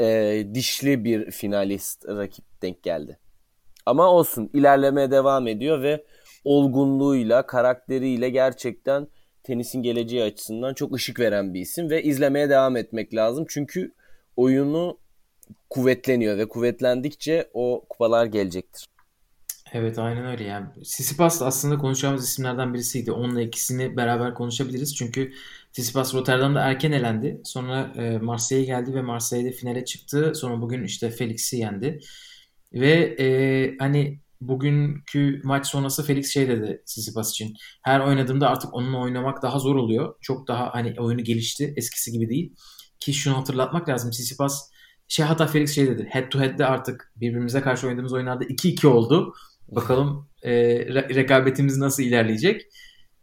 e, 0.00 0.46
dişli 0.54 1.04
bir 1.04 1.30
finalist 1.30 2.08
rakip 2.08 2.44
denk 2.62 2.82
geldi. 2.82 3.18
Ama 3.86 4.06
olsun 4.06 4.50
ilerlemeye 4.54 5.10
devam 5.10 5.48
ediyor 5.48 5.82
ve 5.82 6.04
olgunluğuyla, 6.44 7.46
karakteriyle 7.46 8.30
gerçekten 8.30 9.08
tenisin 9.42 9.82
geleceği 9.82 10.22
açısından 10.22 10.74
çok 10.74 10.94
ışık 10.94 11.20
veren 11.20 11.54
bir 11.54 11.60
isim 11.60 11.90
ve 11.90 12.02
izlemeye 12.02 12.50
devam 12.50 12.76
etmek 12.76 13.14
lazım. 13.14 13.46
Çünkü 13.48 13.92
oyunu 14.36 14.98
kuvvetleniyor 15.70 16.38
ve 16.38 16.48
kuvvetlendikçe 16.48 17.50
o 17.54 17.84
kupalar 17.88 18.26
gelecektir. 18.26 18.91
Evet 19.74 19.98
aynen 19.98 20.26
öyle 20.26 20.44
yani. 20.44 20.66
Tsitsipas 20.82 21.40
da 21.40 21.46
aslında 21.46 21.78
konuşacağımız 21.78 22.24
isimlerden 22.24 22.74
birisiydi. 22.74 23.12
Onunla 23.12 23.42
ikisini 23.42 23.96
beraber 23.96 24.34
konuşabiliriz. 24.34 24.96
Çünkü 24.96 25.32
Tsitsipas 25.72 26.14
Rotterdam'da 26.14 26.60
erken 26.60 26.92
elendi. 26.92 27.40
Sonra 27.44 27.92
e, 27.96 28.18
Marseille'ye 28.18 28.66
geldi 28.66 28.94
ve 28.94 29.02
Marseille'de 29.02 29.52
finale 29.52 29.84
çıktı. 29.84 30.32
Sonra 30.34 30.60
bugün 30.60 30.84
işte 30.84 31.10
Felix'i 31.10 31.56
yendi. 31.56 32.00
Ve 32.72 33.16
e, 33.20 33.76
hani 33.78 34.20
bugünkü 34.40 35.40
maç 35.44 35.66
sonrası 35.66 36.04
Felix 36.04 36.32
şey 36.32 36.48
dedi 36.48 36.82
Tsitsipas 36.86 37.30
için. 37.30 37.54
Her 37.82 38.00
oynadığımda 38.00 38.48
artık 38.50 38.74
onunla 38.74 38.98
oynamak 38.98 39.42
daha 39.42 39.58
zor 39.58 39.76
oluyor. 39.76 40.14
Çok 40.20 40.48
daha 40.48 40.74
hani 40.74 41.00
oyunu 41.00 41.24
gelişti. 41.24 41.74
Eskisi 41.76 42.12
gibi 42.12 42.28
değil. 42.28 42.54
Ki 43.00 43.14
şunu 43.14 43.36
hatırlatmak 43.36 43.88
lazım. 43.88 44.10
Tsitsipas 44.10 44.70
şey 45.08 45.26
hatta 45.26 45.46
Felix 45.46 45.74
şey 45.74 45.86
dedi. 45.86 46.08
Head 46.10 46.28
to 46.30 46.40
head'de 46.40 46.66
artık 46.66 47.12
birbirimize 47.16 47.60
karşı 47.60 47.86
oynadığımız 47.86 48.12
oyunlarda 48.12 48.44
2-2 48.44 48.86
oldu. 48.86 49.34
Bakalım 49.74 50.28
e, 50.42 50.52
re- 50.76 51.14
rekabetimiz 51.14 51.78
nasıl 51.78 52.02
ilerleyecek. 52.02 52.62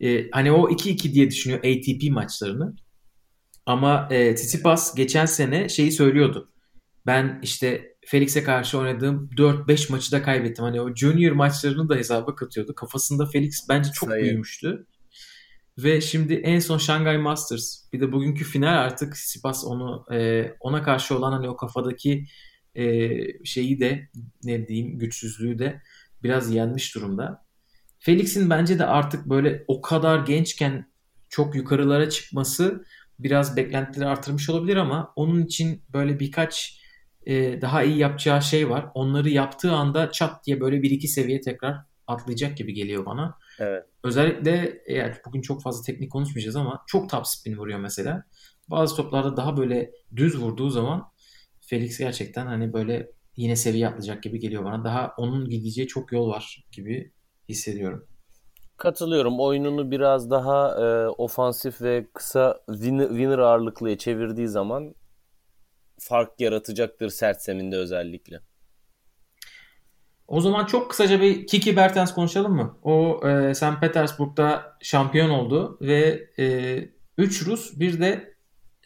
E, 0.01 0.29
hani 0.31 0.51
o 0.51 0.69
2-2 0.69 1.13
diye 1.13 1.29
düşünüyor 1.29 1.59
ATP 1.59 2.11
maçlarını. 2.11 2.75
Ama 3.65 4.07
e, 4.11 4.35
Tsitsipas 4.35 4.95
geçen 4.95 5.25
sene 5.25 5.69
şeyi 5.69 5.91
söylüyordu. 5.91 6.51
Ben 7.05 7.39
işte 7.43 7.95
Felix'e 8.05 8.43
karşı 8.43 8.77
oynadığım 8.77 9.29
4-5 9.37 9.91
maçı 9.91 10.11
da 10.11 10.23
kaybettim. 10.23 10.65
Hani 10.65 10.81
o 10.81 10.95
junior 10.95 11.31
maçlarını 11.31 11.89
da 11.89 11.95
hesaba 11.95 12.35
katıyordu. 12.35 12.75
Kafasında 12.75 13.25
Felix 13.25 13.69
bence 13.69 13.89
çok 13.93 14.09
Sayı. 14.09 14.23
büyümüştü. 14.23 14.85
Ve 15.77 16.01
şimdi 16.01 16.33
en 16.33 16.59
son 16.59 16.77
Shanghai 16.77 17.17
Masters 17.17 17.93
bir 17.93 17.99
de 17.99 18.11
bugünkü 18.11 18.43
final 18.43 18.77
artık 18.77 19.13
Tsitsipas 19.13 19.65
onu 19.65 20.05
e, 20.13 20.45
ona 20.59 20.83
karşı 20.83 21.17
olan 21.17 21.31
hani 21.31 21.49
o 21.49 21.57
kafadaki 21.57 22.25
e, 22.75 23.09
şeyi 23.45 23.79
de 23.79 24.09
ne 24.43 24.67
diyeyim 24.67 24.99
güçsüzlüğü 24.99 25.59
de 25.59 25.81
biraz 26.23 26.51
yenmiş 26.51 26.95
durumda. 26.95 27.45
Felix'in 27.99 28.49
bence 28.49 28.79
de 28.79 28.85
artık 28.85 29.25
böyle 29.25 29.63
o 29.67 29.81
kadar 29.81 30.19
gençken 30.19 30.91
çok 31.29 31.55
yukarılara 31.55 32.09
çıkması 32.09 32.85
biraz 33.19 33.57
beklentileri 33.57 34.09
artırmış 34.09 34.49
olabilir 34.49 34.75
ama 34.75 35.13
onun 35.15 35.45
için 35.45 35.83
böyle 35.93 36.19
birkaç 36.19 36.79
e, 37.25 37.61
daha 37.61 37.83
iyi 37.83 37.97
yapacağı 37.97 38.41
şey 38.41 38.69
var. 38.69 38.85
Onları 38.93 39.29
yaptığı 39.29 39.71
anda 39.71 40.11
çat 40.11 40.45
diye 40.45 40.61
böyle 40.61 40.81
bir 40.81 40.91
iki 40.91 41.07
seviye 41.07 41.41
tekrar 41.41 41.77
atlayacak 42.07 42.57
gibi 42.57 42.73
geliyor 42.73 43.05
bana. 43.05 43.37
Evet. 43.59 43.85
Özellikle 44.03 44.81
eğer 44.85 45.21
bugün 45.25 45.41
çok 45.41 45.63
fazla 45.63 45.83
teknik 45.85 46.11
konuşmayacağız 46.11 46.55
ama 46.55 46.83
çok 46.87 47.09
top 47.09 47.27
spin 47.27 47.57
vuruyor 47.57 47.79
mesela. 47.79 48.23
Bazı 48.67 48.95
toplarda 48.95 49.37
daha 49.37 49.57
böyle 49.57 49.91
düz 50.15 50.37
vurduğu 50.37 50.69
zaman 50.69 51.11
Felix 51.61 51.99
gerçekten 51.99 52.45
hani 52.45 52.73
böyle 52.73 53.11
yine 53.39 53.55
seviye 53.55 53.87
atlayacak 53.87 54.23
gibi 54.23 54.39
geliyor 54.39 54.65
bana. 54.65 54.83
Daha 54.83 55.13
onun 55.17 55.49
gideceği 55.49 55.87
çok 55.87 56.11
yol 56.11 56.29
var 56.29 56.65
gibi 56.71 57.13
hissediyorum. 57.49 58.07
Katılıyorum. 58.77 59.39
Oyununu 59.39 59.91
biraz 59.91 60.29
daha 60.31 60.85
e, 60.85 61.07
ofansif 61.07 61.81
ve 61.81 62.07
kısa 62.13 62.59
winner, 62.71 63.07
winner 63.07 63.37
ağırlıklıya 63.39 63.97
çevirdiği 63.97 64.47
zaman 64.47 64.95
fark 65.99 66.41
yaratacaktır 66.41 67.09
sert 67.09 67.41
zeminde 67.41 67.75
özellikle. 67.75 68.41
O 70.27 70.41
zaman 70.41 70.65
çok 70.65 70.89
kısaca 70.89 71.21
bir 71.21 71.47
Kiki 71.47 71.75
Bertens 71.75 72.13
konuşalım 72.13 72.55
mı? 72.55 72.79
O 72.83 73.27
e, 73.27 73.53
St. 73.53 73.79
Petersburg'da 73.81 74.77
şampiyon 74.81 75.29
oldu 75.29 75.77
ve 75.81 76.29
3 77.17 77.45
Rus 77.45 77.79
bir 77.79 77.99
de 77.99 78.33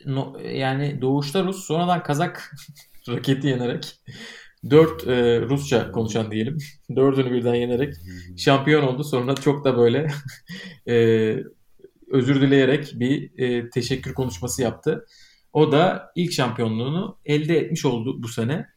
no, 0.05 0.37
yani 0.39 1.01
doğuşta 1.01 1.43
Rus 1.43 1.65
sonradan 1.65 2.03
Kazak 2.03 2.55
raketi 3.09 3.47
yenerek 3.47 3.99
4 4.69 5.07
e, 5.07 5.41
Rusça 5.41 5.91
konuşan 5.91 6.31
diyelim. 6.31 6.57
Dördünü 6.95 7.31
birden 7.31 7.55
yenerek 7.55 7.93
şampiyon 8.37 8.83
oldu. 8.83 9.03
Sonra 9.03 9.35
çok 9.35 9.65
da 9.65 9.77
böyle 9.77 10.07
e, 10.87 10.95
özür 12.11 12.41
dileyerek 12.41 12.91
bir 12.95 13.39
e, 13.39 13.69
teşekkür 13.69 14.13
konuşması 14.13 14.61
yaptı. 14.61 15.05
O 15.53 15.71
da 15.71 16.11
ilk 16.15 16.31
şampiyonluğunu 16.31 17.19
elde 17.25 17.57
etmiş 17.57 17.85
oldu 17.85 18.23
bu 18.23 18.27
sene. 18.27 18.67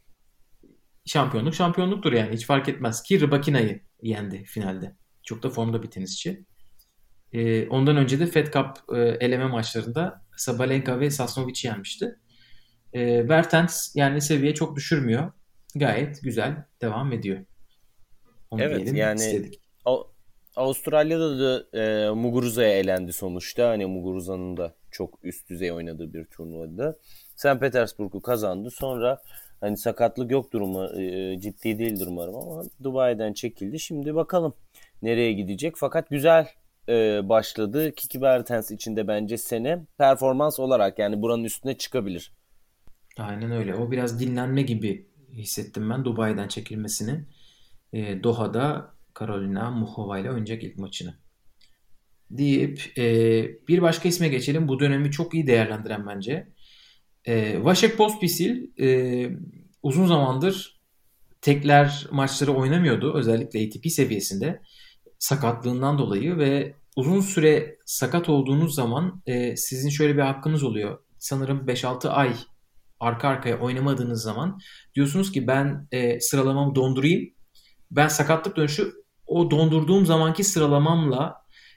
Şampiyonluk 1.07 1.55
şampiyonluktur 1.55 2.12
yani 2.12 2.35
hiç 2.35 2.47
fark 2.47 2.69
etmez 2.69 3.02
ki 3.02 3.21
Rybakina'yı 3.21 3.81
yendi 4.02 4.45
finalde. 4.45 4.97
Çok 5.23 5.43
da 5.43 5.50
formda 5.50 5.83
bir 5.83 5.90
tenisçi. 5.90 6.45
E, 7.33 7.69
ondan 7.69 7.97
önce 7.97 8.21
de 8.21 8.26
Fed 8.26 8.52
Cup 8.52 8.97
e, 8.97 9.00
eleme 9.00 9.47
maçlarında 9.47 10.25
Sabalenka 10.37 11.00
ve 11.00 11.11
Sasnovic'i 11.11 11.66
yenmişti. 11.66 12.16
E, 12.95 13.28
Bertens 13.28 13.97
yani 13.97 14.21
seviye 14.21 14.55
çok 14.55 14.76
düşürmüyor. 14.76 15.33
Gayet 15.78 16.23
güzel 16.23 16.64
devam 16.80 17.12
ediyor. 17.12 17.38
Onu 18.50 18.62
Evet 18.62 18.92
yani 18.92 19.21
istedik. 19.21 19.61
Avustralya'da 20.56 21.38
da 21.38 21.78
e, 21.78 22.11
Muguruza'ya 22.11 22.78
elendi 22.78 23.12
sonuçta. 23.12 23.68
Hani 23.68 23.87
Muguruza'nın 23.87 24.56
da 24.56 24.75
çok 24.90 25.18
üst 25.23 25.49
düzey 25.50 25.73
oynadığı 25.73 26.14
bir 26.14 26.25
turnuvada. 26.25 26.97
St. 27.37 27.61
Petersburg'u 27.61 28.23
kazandı. 28.23 28.71
Sonra 28.71 29.23
hani 29.61 29.76
sakatlık 29.76 30.30
yok 30.30 30.52
durumu 30.52 31.00
e, 31.00 31.40
ciddi 31.40 31.78
değildir 31.78 32.06
umarım 32.06 32.35
ama 32.35 32.62
Dubai'den 32.83 33.33
çekildi. 33.33 33.80
Şimdi 33.80 34.14
bakalım 34.14 34.54
nereye 35.02 35.33
gidecek. 35.33 35.75
Fakat 35.76 36.11
güzel 36.11 36.49
e, 36.88 37.28
başladı. 37.28 37.95
Kiki 37.95 38.23
Bertens 38.23 38.71
için 38.71 38.97
de 38.97 39.09
bence 39.09 39.38
sene 39.38 39.78
performans 39.99 40.61
olarak 40.61 40.99
yani 40.99 41.23
buranın 41.23 41.45
üstüne 41.45 41.78
çıkabilir. 41.78 42.33
Aynen 43.18 43.50
öyle. 43.50 43.75
O 43.75 43.90
biraz 43.90 44.21
dinlenme 44.21 44.62
gibi 44.62 45.06
hissettim 45.43 45.90
ben 45.90 46.05
Dubai'den 46.05 46.49
çekilmesini. 46.49 47.25
E, 47.93 48.23
Doha'da 48.23 48.95
Carolina 49.21 49.71
Muhova 49.71 50.19
ile 50.19 50.31
oynayacak 50.31 50.62
ilk 50.62 50.78
maçını. 50.78 51.14
Deyip 52.31 52.99
e, 52.99 53.05
bir 53.69 53.83
başka 53.83 54.09
isme 54.09 54.28
geçelim. 54.28 54.69
Bu 54.69 54.81
dönemi 54.81 55.11
çok 55.11 55.35
iyi 55.35 55.47
değerlendiren 55.47 56.07
bence. 56.07 56.49
E, 57.25 57.64
Vasek 57.64 57.97
Pospisil 57.97 58.81
e, 58.81 59.31
uzun 59.83 60.07
zamandır 60.07 60.81
tekler 61.40 62.07
maçları 62.11 62.52
oynamıyordu. 62.52 63.14
Özellikle 63.14 63.66
ATP 63.66 63.93
seviyesinde. 63.93 64.62
Sakatlığından 65.19 65.99
dolayı 65.99 66.38
ve 66.38 66.75
uzun 66.97 67.21
süre 67.21 67.78
sakat 67.85 68.28
olduğunuz 68.28 68.75
zaman 68.75 69.23
e, 69.26 69.57
sizin 69.57 69.90
şöyle 69.90 70.16
bir 70.16 70.23
hakkınız 70.23 70.62
oluyor. 70.62 70.99
Sanırım 71.19 71.66
5-6 71.66 72.09
ay 72.09 72.35
arka 73.00 73.29
arkaya 73.29 73.59
oynamadığınız 73.61 74.23
zaman 74.23 74.59
diyorsunuz 74.95 75.33
ki 75.33 75.47
ben 75.47 75.88
e, 75.93 76.21
sıralamamı 76.21 76.75
dondurayım. 76.75 77.31
Ben 77.91 78.09
sakatlık 78.09 78.57
dönüşü 78.57 78.93
o 79.26 79.50
dondurduğum 79.50 80.07
zamanki 80.07 80.45
sıralamamla 80.45 81.35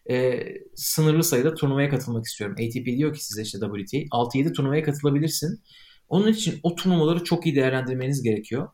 e, 0.09 0.43
sınırlı 0.75 1.23
sayıda 1.23 1.53
turnuvaya 1.53 1.89
katılmak 1.89 2.25
istiyorum. 2.25 2.55
ATP 2.59 2.85
diyor 2.85 3.13
ki 3.13 3.25
size 3.25 3.41
işte 3.41 3.57
WTA 3.59 3.97
6-7 3.97 4.53
turnuvaya 4.53 4.83
katılabilirsin. 4.83 5.61
Onun 6.09 6.27
için 6.27 6.59
o 6.63 6.75
turnuvaları 6.75 7.23
çok 7.23 7.45
iyi 7.45 7.55
değerlendirmeniz 7.55 8.23
gerekiyor. 8.23 8.69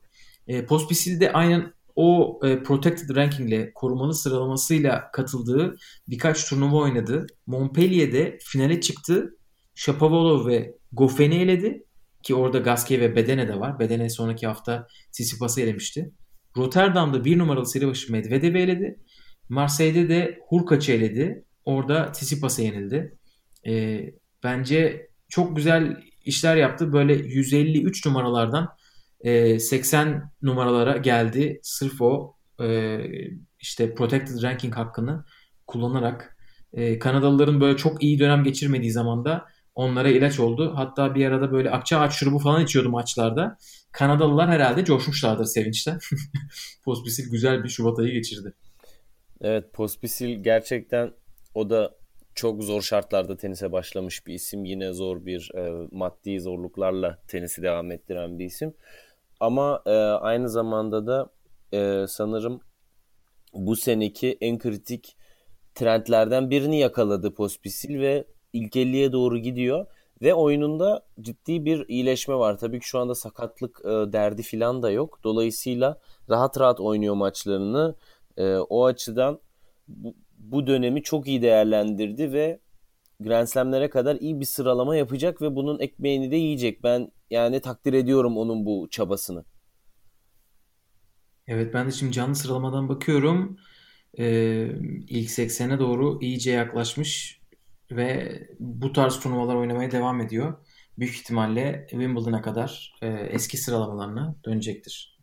E, 0.48 0.66
Pospisil 0.66 1.20
de 1.20 1.34
aynen 1.34 1.74
o 1.96 2.40
e, 2.44 2.64
protected 2.64 3.16
rankingle 3.16 3.72
korumalı 3.74 4.14
sıralamasıyla 4.14 5.12
katıldığı 5.14 5.76
birkaç 6.08 6.50
turnuva 6.50 6.78
oynadı. 6.78 7.28
Montpellier'de 7.48 8.38
finale 8.42 8.82
çıktı. 8.82 9.38
Shapovalov 9.76 10.48
ve 10.48 10.76
Goffen'i 10.92 11.36
eledi. 11.36 11.85
Ki 12.26 12.36
orada 12.36 12.58
Gasquet 12.58 13.00
ve 13.00 13.16
Bedene 13.16 13.48
de 13.48 13.60
var. 13.60 13.80
Bedene 13.80 14.10
sonraki 14.10 14.48
hafta 14.48 14.88
Tsitsipas'ı 15.12 15.62
elemişti. 15.62 16.12
Rotterdam'da 16.58 17.26
bir 17.26 17.38
numaralı 17.38 17.66
seri 17.66 17.88
başı 17.88 18.12
Medvedev'i 18.12 18.60
eledi. 18.60 19.00
Marseille'de 19.50 20.10
de 20.10 20.40
Hurkaç'ı 20.48 20.92
eledi. 20.92 21.46
Orada 21.66 22.12
Tsitsipas'a 22.12 22.62
yenildi. 22.62 23.18
E, 23.68 24.04
bence 24.44 25.10
çok 25.30 25.56
güzel 25.56 25.98
işler 26.26 26.56
yaptı. 26.56 26.94
Böyle 26.94 27.14
153 27.14 28.06
numaralardan 28.06 28.70
e, 29.22 29.60
80 29.60 30.32
numaralara 30.42 30.98
geldi. 30.98 31.60
Sırf 31.64 32.02
o 32.02 32.36
e, 32.62 33.00
işte 33.60 33.96
protected 33.96 34.44
ranking 34.44 34.76
hakkını 34.76 35.26
kullanarak 35.68 36.38
e, 36.74 37.00
Kanadalıların 37.00 37.62
böyle 37.62 37.78
çok 37.78 38.04
iyi 38.04 38.20
dönem 38.20 38.44
geçirmediği 38.44 38.92
zamanda 38.92 39.46
onlara 39.76 40.10
ilaç 40.10 40.40
oldu. 40.40 40.74
Hatta 40.76 41.16
bir 41.16 41.26
arada 41.26 41.52
böyle 41.52 41.72
akça 41.72 42.00
ağaç 42.00 42.14
şurubu 42.14 42.40
falan 42.40 42.64
içiyordu 42.64 42.90
maçlarda. 42.90 43.58
Kanadalılar 43.92 44.50
herhalde 44.50 44.86
coşmuşlardır 44.86 45.46
sevinçten. 45.46 46.00
Pospisil 46.86 47.32
güzel 47.32 47.64
bir 47.64 47.70
Şubat 47.70 48.00
ayı 48.00 48.14
geçirdi. 48.14 48.54
Evet 49.42 49.74
Pospisil 49.74 50.44
gerçekten 50.44 51.12
o 51.54 51.70
da 51.70 51.96
çok 52.36 52.64
zor 52.64 52.82
şartlarda 52.82 53.38
tenise 53.38 53.72
başlamış 53.72 54.28
bir 54.28 54.34
isim. 54.34 54.66
Yine 54.66 54.94
zor 54.94 55.26
bir 55.26 55.52
e, 55.56 55.88
maddi 55.92 56.40
zorluklarla 56.40 57.20
tenisi 57.28 57.62
devam 57.62 57.92
ettiren 57.92 58.40
bir 58.40 58.46
isim. 58.46 58.74
Ama 59.40 59.82
e, 59.86 59.92
aynı 60.00 60.50
zamanda 60.50 61.08
da 61.08 61.30
e, 61.74 62.08
sanırım 62.08 62.62
bu 63.54 63.76
seneki 63.76 64.38
en 64.42 64.58
kritik 64.58 65.18
trendlerden 65.76 66.50
birini 66.50 66.80
yakaladı 66.80 67.34
Pospisil 67.34 68.00
ve 68.00 68.28
ilk 68.56 68.76
50'ye 68.76 69.12
doğru 69.12 69.38
gidiyor. 69.38 69.86
Ve 70.22 70.34
oyununda 70.34 71.06
ciddi 71.22 71.66
bir 71.66 71.86
iyileşme 71.88 72.36
var. 72.36 72.58
Tabii 72.58 72.80
ki 72.80 72.88
şu 72.88 73.00
anda 73.00 73.16
sakatlık 73.16 73.82
e, 73.86 73.90
derdi 73.90 74.44
falan 74.44 74.84
da 74.84 74.92
yok. 74.92 75.20
Dolayısıyla 75.24 76.00
rahat 76.30 76.60
rahat 76.60 76.80
oynuyor 76.80 77.16
maçlarını. 77.16 77.96
E, 78.38 78.56
o 78.56 78.86
açıdan 78.86 79.40
bu, 79.88 80.16
bu 80.38 80.68
dönemi 80.68 81.04
çok 81.04 81.28
iyi 81.28 81.42
değerlendirdi 81.42 82.34
ve 82.34 82.60
Grand 83.20 83.48
Slam'lere 83.48 83.90
kadar 83.90 84.16
iyi 84.16 84.40
bir 84.40 84.46
sıralama 84.46 84.96
yapacak 84.96 85.42
ve 85.42 85.56
bunun 85.56 85.80
ekmeğini 85.80 86.32
de 86.32 86.36
yiyecek. 86.36 86.84
Ben 86.84 87.12
yani 87.30 87.60
takdir 87.60 87.94
ediyorum 87.94 88.38
onun 88.38 88.66
bu 88.66 88.88
çabasını. 88.92 89.46
Evet 91.48 91.74
ben 91.74 91.88
de 91.88 91.92
şimdi 91.92 92.12
canlı 92.12 92.36
sıralamadan 92.36 92.90
bakıyorum. 92.90 93.58
Ee, 94.20 94.68
ilk 95.10 95.30
80'e 95.30 95.80
doğru 95.80 96.22
iyice 96.22 96.52
yaklaşmış 96.52 97.42
ve 97.92 98.40
bu 98.60 98.94
tarz 98.94 99.20
turnuvalar 99.20 99.56
oynamaya 99.56 99.92
devam 99.92 100.22
ediyor. 100.22 100.66
Büyük 100.98 101.16
ihtimalle 101.16 101.88
Wimbledon'a 101.90 102.42
kadar 102.42 102.94
e, 103.02 103.08
eski 103.08 103.58
sıralamalarına 103.58 104.36
dönecektir. 104.46 105.20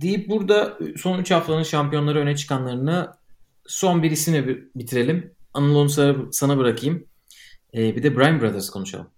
Deyip 0.00 0.28
burada 0.28 0.78
son 0.96 1.18
3 1.18 1.30
haftanın 1.30 1.62
şampiyonları 1.62 2.18
öne 2.18 2.36
çıkanlarını 2.36 3.12
son 3.66 4.02
bir 4.02 4.10
isimle 4.10 4.46
bitirelim. 4.74 5.34
Anıl 5.54 5.74
onu 5.74 6.32
sana 6.32 6.58
bırakayım. 6.58 7.06
Ee, 7.74 7.96
bir 7.96 8.02
de 8.02 8.16
Bryan 8.16 8.40
Brothers 8.40 8.70
konuşalım. 8.70 9.10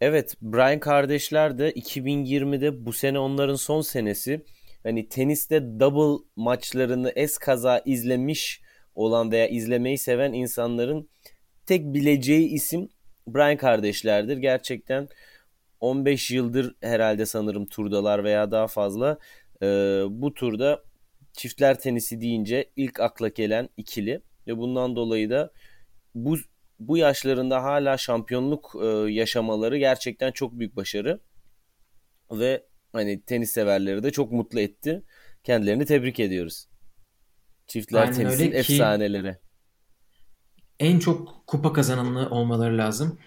Evet, 0.00 0.34
Bryan 0.42 0.80
kardeşler 0.80 1.58
de 1.58 1.72
2020'de 1.72 2.86
bu 2.86 2.92
sene 2.92 3.18
onların 3.18 3.54
son 3.54 3.80
senesi. 3.80 4.44
Hani 4.82 5.08
teniste 5.08 5.80
double 5.80 6.24
maçlarını 6.36 7.12
es 7.16 7.38
kaza 7.38 7.82
izlemiş 7.84 8.60
olan 8.94 9.30
veya 9.32 9.48
izlemeyi 9.48 9.98
seven 9.98 10.32
insanların 10.32 11.08
tek 11.66 11.94
bileceği 11.94 12.48
isim 12.48 12.88
Bryan 13.28 13.56
kardeşlerdir. 13.56 14.36
Gerçekten 14.36 15.08
15 15.80 16.30
yıldır 16.30 16.74
herhalde 16.82 17.26
sanırım 17.26 17.66
turdalar 17.66 18.24
veya 18.24 18.50
daha 18.50 18.66
fazla. 18.66 19.18
Ee, 19.62 19.66
bu 20.08 20.34
turda 20.34 20.82
çiftler 21.32 21.80
tenisi 21.80 22.20
deyince 22.20 22.70
ilk 22.76 23.00
akla 23.00 23.28
gelen 23.28 23.68
ikili 23.76 24.22
ve 24.46 24.58
bundan 24.58 24.96
dolayı 24.96 25.30
da 25.30 25.52
bu 26.14 26.36
bu 26.80 26.98
yaşlarında 26.98 27.62
hala 27.62 27.96
şampiyonluk 27.98 28.76
e, 28.82 28.86
yaşamaları 29.12 29.78
gerçekten 29.78 30.32
çok 30.32 30.58
büyük 30.58 30.76
başarı 30.76 31.20
ve 32.30 32.66
hani 32.92 33.22
tenis 33.22 33.50
severleri 33.50 34.02
de 34.02 34.10
çok 34.10 34.32
mutlu 34.32 34.60
etti. 34.60 35.02
Kendilerini 35.44 35.86
tebrik 35.86 36.20
ediyoruz. 36.20 36.68
Çiftler 37.66 38.02
Aynen 38.02 38.14
tenisin 38.14 38.52
efsaneleri. 38.52 39.36
En 40.80 40.98
çok 40.98 41.46
kupa 41.46 41.72
kazananı 41.72 42.30
olmaları 42.30 42.78
lazım. 42.78 43.18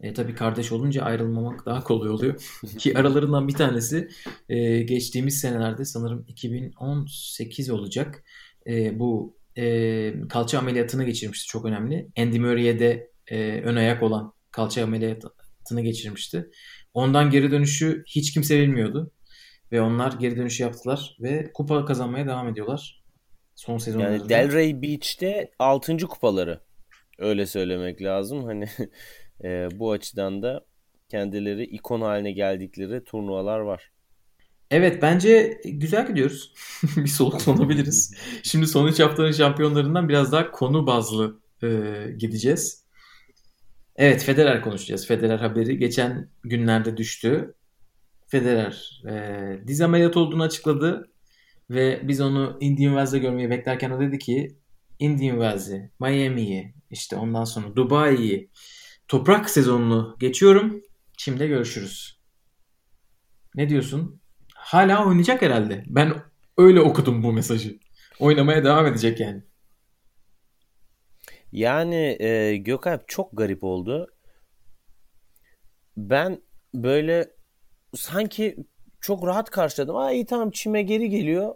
E, 0.00 0.14
tabii 0.14 0.34
kardeş 0.34 0.72
olunca 0.72 1.02
ayrılmamak 1.02 1.66
daha 1.66 1.84
kolay 1.84 2.10
oluyor. 2.10 2.42
Ki 2.78 2.98
aralarından 2.98 3.48
bir 3.48 3.52
tanesi 3.52 4.08
e, 4.48 4.82
geçtiğimiz 4.82 5.40
senelerde 5.40 5.84
sanırım 5.84 6.24
2018 6.28 7.70
olacak. 7.70 8.24
E, 8.66 8.98
bu 8.98 9.36
e, 9.58 10.28
kalça 10.28 10.58
ameliyatını 10.58 11.04
geçirmişti. 11.04 11.46
Çok 11.46 11.64
önemli. 11.64 12.08
Andy 12.18 12.38
Murray'e 12.38 12.78
de 12.78 13.10
e, 13.26 13.60
ön 13.60 13.76
ayak 13.76 14.02
olan 14.02 14.32
kalça 14.50 14.84
ameliyatını 14.84 15.80
geçirmişti. 15.80 16.50
Ondan 16.94 17.30
geri 17.30 17.50
dönüşü 17.50 18.04
hiç 18.06 18.34
kimse 18.34 18.62
bilmiyordu. 18.62 19.12
Ve 19.72 19.80
onlar 19.80 20.12
geri 20.12 20.36
dönüşü 20.36 20.62
yaptılar 20.62 21.16
ve 21.20 21.50
kupa 21.54 21.84
kazanmaya 21.84 22.26
devam 22.26 22.48
ediyorlar. 22.48 23.05
Son 23.56 23.78
sezonlarda. 23.78 24.12
Yani 24.12 24.28
Delray 24.28 24.82
Beach'te 24.82 25.50
6. 25.58 25.98
kupaları. 25.98 26.60
Öyle 27.18 27.46
söylemek 27.46 28.02
lazım. 28.02 28.44
Hani 28.44 28.68
e, 29.44 29.68
bu 29.72 29.92
açıdan 29.92 30.42
da 30.42 30.64
kendileri 31.08 31.64
ikon 31.64 32.00
haline 32.00 32.32
geldikleri 32.32 33.04
turnuvalar 33.04 33.58
var. 33.58 33.90
Evet 34.70 35.02
bence 35.02 35.60
güzel 35.64 36.08
gidiyoruz. 36.08 36.54
bir 36.96 37.06
soluklanabiliriz. 37.06 38.14
Şimdi 38.42 38.66
son 38.66 38.86
3 38.86 39.00
haftanın 39.00 39.32
şampiyonlarından 39.32 40.08
biraz 40.08 40.32
daha 40.32 40.50
konu 40.50 40.86
bazlı 40.86 41.40
e, 41.62 41.68
gideceğiz. 42.18 42.84
Evet 43.96 44.22
Federer 44.22 44.62
konuşacağız. 44.62 45.06
Federer 45.06 45.38
haberi 45.38 45.78
geçen 45.78 46.28
günlerde 46.42 46.96
düştü. 46.96 47.54
Federer 48.26 49.02
e, 49.08 49.66
diz 49.66 49.80
ameliyatı 49.80 50.20
olduğunu 50.20 50.42
açıkladı. 50.42 51.10
Ve 51.70 52.00
biz 52.08 52.20
onu 52.20 52.58
Indian 52.60 52.90
Wells'de 52.90 53.18
görmeyi 53.18 53.50
beklerken 53.50 53.90
o 53.90 54.00
dedi 54.00 54.18
ki 54.18 54.58
Indian 54.98 55.34
Wells'i, 55.34 55.90
Miami'yi, 56.00 56.74
işte 56.90 57.16
ondan 57.16 57.44
sonra 57.44 57.76
Dubai'yi, 57.76 58.50
toprak 59.08 59.50
sezonunu 59.50 60.16
geçiyorum. 60.20 60.82
Şimdi 61.18 61.48
görüşürüz. 61.48 62.20
Ne 63.54 63.68
diyorsun? 63.68 64.20
Hala 64.54 65.06
oynayacak 65.06 65.42
herhalde. 65.42 65.84
Ben 65.86 66.14
öyle 66.58 66.80
okudum 66.80 67.22
bu 67.22 67.32
mesajı. 67.32 67.78
Oynamaya 68.18 68.64
devam 68.64 68.86
edecek 68.86 69.20
yani. 69.20 69.42
Yani 71.52 72.16
e, 72.20 72.56
Gökalp 72.56 73.08
çok 73.08 73.36
garip 73.38 73.64
oldu. 73.64 74.06
Ben 75.96 76.42
böyle 76.74 77.28
sanki 77.94 78.56
çok 79.06 79.26
rahat 79.26 79.50
karşıladım. 79.50 79.96
Aa 79.96 80.12
iyi 80.12 80.26
tamam 80.26 80.50
çime 80.50 80.82
geri 80.82 81.10
geliyor. 81.10 81.54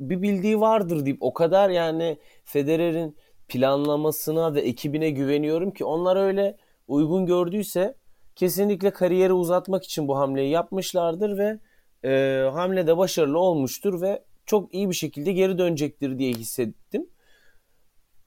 Bir 0.00 0.22
bildiği 0.22 0.60
vardır 0.60 1.06
deyip 1.06 1.18
o 1.20 1.34
kadar 1.34 1.70
yani 1.70 2.18
Federer'in 2.44 3.16
planlamasına 3.48 4.54
ve 4.54 4.60
ekibine 4.60 5.10
güveniyorum 5.10 5.70
ki 5.70 5.84
onlar 5.84 6.16
öyle 6.16 6.56
uygun 6.88 7.26
gördüyse 7.26 7.94
kesinlikle 8.36 8.90
kariyeri 8.90 9.32
uzatmak 9.32 9.84
için 9.84 10.08
bu 10.08 10.18
hamleyi 10.18 10.50
yapmışlardır 10.50 11.38
ve 11.38 11.58
e, 12.04 12.42
hamle 12.52 12.86
de 12.86 12.96
başarılı 12.96 13.38
olmuştur 13.38 14.00
ve 14.00 14.24
çok 14.46 14.74
iyi 14.74 14.90
bir 14.90 14.94
şekilde 14.94 15.32
geri 15.32 15.58
dönecektir 15.58 16.18
diye 16.18 16.32
hissettim. 16.32 17.06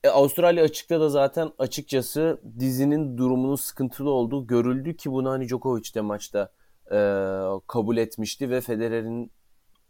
E, 0.04 0.10
Avustralya 0.10 0.64
açıkta 0.64 1.00
da 1.00 1.10
zaten 1.10 1.52
açıkçası 1.60 2.42
dizinin 2.60 3.18
durumunun 3.18 3.56
sıkıntılı 3.56 4.10
olduğu 4.10 4.48
görüldü 4.48 4.96
ki 4.96 5.12
bunu 5.12 5.30
hani 5.30 5.48
Djokovic 5.48 5.94
de 5.96 6.02
maçta 6.02 6.52
e, 6.94 6.98
kabul 7.68 7.98
etmişti 7.98 8.50
ve 8.50 8.62
Federer'in 8.62 9.32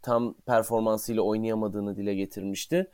tam 0.02 0.34
performansıyla 0.34 1.22
oynayamadığını 1.22 1.96
dile 1.96 2.14
getirmişti. 2.14 2.90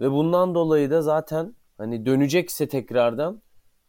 Ve 0.00 0.10
bundan 0.10 0.54
dolayı 0.54 0.90
da 0.90 1.02
zaten 1.02 1.54
hani 1.78 2.06
dönecekse 2.06 2.68
tekrardan 2.68 3.42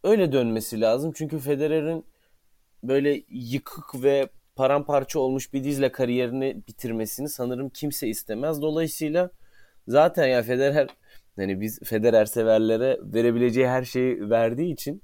öyle 0.04 0.32
dönmesi 0.32 0.82
lazım. 0.82 1.12
Çünkü 1.16 1.40
Federer'in 1.40 2.06
böyle 2.84 3.24
yıkık 3.30 4.04
ve 4.04 4.30
paramparça 4.56 5.20
olmuş 5.20 5.54
bir 5.54 5.64
dizle 5.64 5.92
kariyerini 5.92 6.62
bitirmesini 6.68 7.30
sanırım 7.30 7.70
kimse 7.70 8.08
istemez. 8.08 8.62
Dolayısıyla 8.62 9.30
zaten 9.88 10.28
ya 10.28 10.44
Federer 10.44 10.88
hani 11.36 11.62
biz 11.62 11.80
Federer 11.84 12.26
severlere 12.26 12.98
verebileceği 13.02 13.68
her 13.68 13.84
şeyi 13.84 14.30
verdiği 14.30 14.74
için 14.74 15.02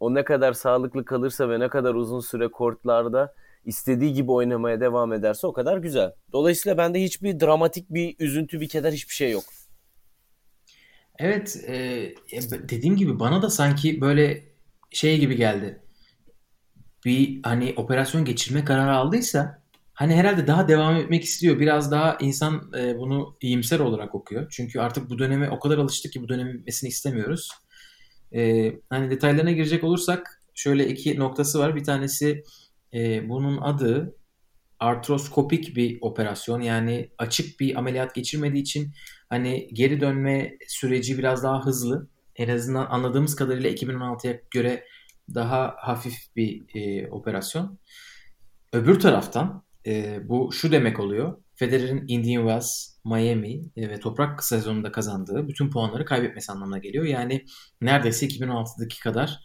o 0.00 0.14
ne 0.14 0.24
kadar 0.24 0.52
sağlıklı 0.52 1.04
kalırsa 1.04 1.48
ve 1.48 1.60
ne 1.60 1.68
kadar 1.68 1.94
uzun 1.94 2.20
süre 2.20 2.48
kortlarda 2.48 3.34
istediği 3.64 4.12
gibi 4.12 4.32
oynamaya 4.32 4.80
devam 4.80 5.12
ederse 5.12 5.46
o 5.46 5.52
kadar 5.52 5.78
güzel. 5.78 6.12
Dolayısıyla 6.32 6.78
bende 6.78 7.02
hiçbir 7.02 7.40
dramatik 7.40 7.90
bir 7.90 8.16
üzüntü, 8.18 8.60
bir 8.60 8.68
keder 8.68 8.92
hiçbir 8.92 9.14
şey 9.14 9.30
yok. 9.30 9.44
Evet, 11.18 11.56
e, 11.68 12.14
dediğim 12.68 12.96
gibi 12.96 13.20
bana 13.20 13.42
da 13.42 13.50
sanki 13.50 14.00
böyle 14.00 14.44
şey 14.90 15.18
gibi 15.18 15.36
geldi. 15.36 15.80
Bir 17.04 17.40
hani 17.42 17.74
operasyon 17.76 18.24
geçirme 18.24 18.64
kararı 18.64 18.92
aldıysa 18.92 19.62
hani 19.92 20.14
herhalde 20.14 20.46
daha 20.46 20.68
devam 20.68 20.96
etmek 20.96 21.24
istiyor. 21.24 21.60
Biraz 21.60 21.90
daha 21.90 22.16
insan 22.20 22.72
e, 22.78 22.98
bunu 22.98 23.36
iyimser 23.40 23.80
olarak 23.80 24.14
okuyor. 24.14 24.46
Çünkü 24.50 24.80
artık 24.80 25.10
bu 25.10 25.18
döneme 25.18 25.50
o 25.50 25.58
kadar 25.58 25.78
alıştık 25.78 26.12
ki 26.12 26.22
bu 26.22 26.28
dönemin 26.28 26.54
bitmesini 26.54 26.88
istemiyoruz. 26.88 27.50
E, 28.34 28.72
hani 28.90 29.10
detaylarına 29.10 29.52
girecek 29.52 29.84
olursak 29.84 30.42
şöyle 30.54 30.88
iki 30.88 31.18
noktası 31.18 31.58
var. 31.58 31.76
Bir 31.76 31.84
tanesi 31.84 32.44
e, 32.94 33.28
bunun 33.28 33.56
adı 33.56 34.16
artroskopik 34.78 35.76
bir 35.76 35.98
operasyon. 36.00 36.60
Yani 36.60 37.10
açık 37.18 37.60
bir 37.60 37.78
ameliyat 37.78 38.14
geçirmediği 38.14 38.62
için 38.62 38.92
hani 39.28 39.68
geri 39.72 40.00
dönme 40.00 40.56
süreci 40.68 41.18
biraz 41.18 41.42
daha 41.42 41.64
hızlı. 41.64 42.08
En 42.36 42.48
azından 42.48 42.86
anladığımız 42.86 43.36
kadarıyla 43.36 43.70
2016'ya 43.70 44.40
göre 44.50 44.84
daha 45.34 45.74
hafif 45.78 46.14
bir 46.36 46.62
e, 46.74 47.08
operasyon. 47.10 47.78
Öbür 48.72 49.00
taraftan 49.00 49.64
e, 49.86 50.20
bu 50.28 50.52
şu 50.52 50.72
demek 50.72 51.00
oluyor. 51.00 51.36
Federer'in 51.54 52.04
Indian 52.08 52.42
Wells, 52.42 52.96
Miami 53.04 53.62
e, 53.76 53.88
ve 53.88 54.00
toprak 54.00 54.44
sezonunda 54.44 54.92
kazandığı 54.92 55.48
bütün 55.48 55.70
puanları 55.70 56.04
kaybetmesi 56.04 56.52
anlamına 56.52 56.78
geliyor. 56.78 57.04
Yani 57.04 57.44
neredeyse 57.80 58.26
2016'daki 58.26 59.00
kadar 59.00 59.40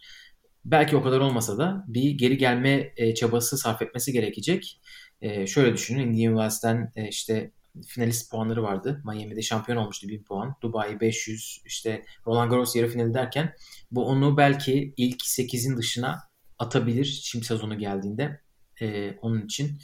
belki 0.70 0.96
o 0.96 1.02
kadar 1.02 1.20
olmasa 1.20 1.58
da 1.58 1.84
bir 1.88 2.10
geri 2.10 2.38
gelme 2.38 2.92
e, 2.96 3.14
çabası 3.14 3.58
sarf 3.58 3.82
etmesi 3.82 4.12
gerekecek. 4.12 4.80
E, 5.20 5.46
şöyle 5.46 5.74
düşünün 5.74 6.12
Indian 6.12 6.32
Wells'ten 6.32 6.92
e, 6.96 7.08
işte 7.08 7.50
finalist 7.86 8.30
puanları 8.30 8.62
vardı. 8.62 9.02
Miami'de 9.04 9.42
şampiyon 9.42 9.78
olmuştu 9.78 10.08
1000 10.08 10.22
puan. 10.22 10.54
Dubai 10.62 11.00
500 11.00 11.62
işte 11.64 12.04
Roland 12.26 12.50
Garros 12.50 12.76
yarı 12.76 12.88
finali 12.88 13.14
derken 13.14 13.54
bu 13.90 14.06
onu 14.06 14.36
belki 14.36 14.94
ilk 14.96 15.20
8'in 15.20 15.76
dışına 15.76 16.22
atabilir 16.58 17.20
şimdi 17.24 17.44
sezonu 17.44 17.78
geldiğinde. 17.78 18.40
E, 18.80 19.16
onun 19.22 19.42
için 19.42 19.78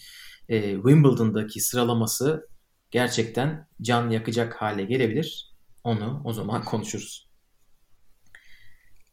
e, 0.49 0.75
Wimbledon'daki 0.75 1.61
sıralaması 1.61 2.49
gerçekten 2.91 3.69
can 3.83 4.11
yakacak 4.11 4.55
hale 4.55 4.85
gelebilir. 4.85 5.53
Onu 5.85 6.23
o 6.25 6.33
zaman 6.33 6.65
konuşuruz. 6.65 7.29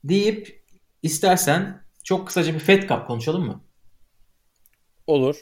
Deyip 0.03 0.58
istersen 1.03 1.81
çok 2.03 2.27
kısaca 2.27 2.53
bir 2.53 2.59
Fed 2.59 2.89
Cup 2.89 3.07
konuşalım 3.07 3.45
mı? 3.45 3.63
Olur. 5.07 5.35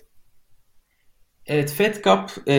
Evet 1.46 1.72
Fed 1.72 1.96
Cup 2.04 2.48
e, 2.48 2.54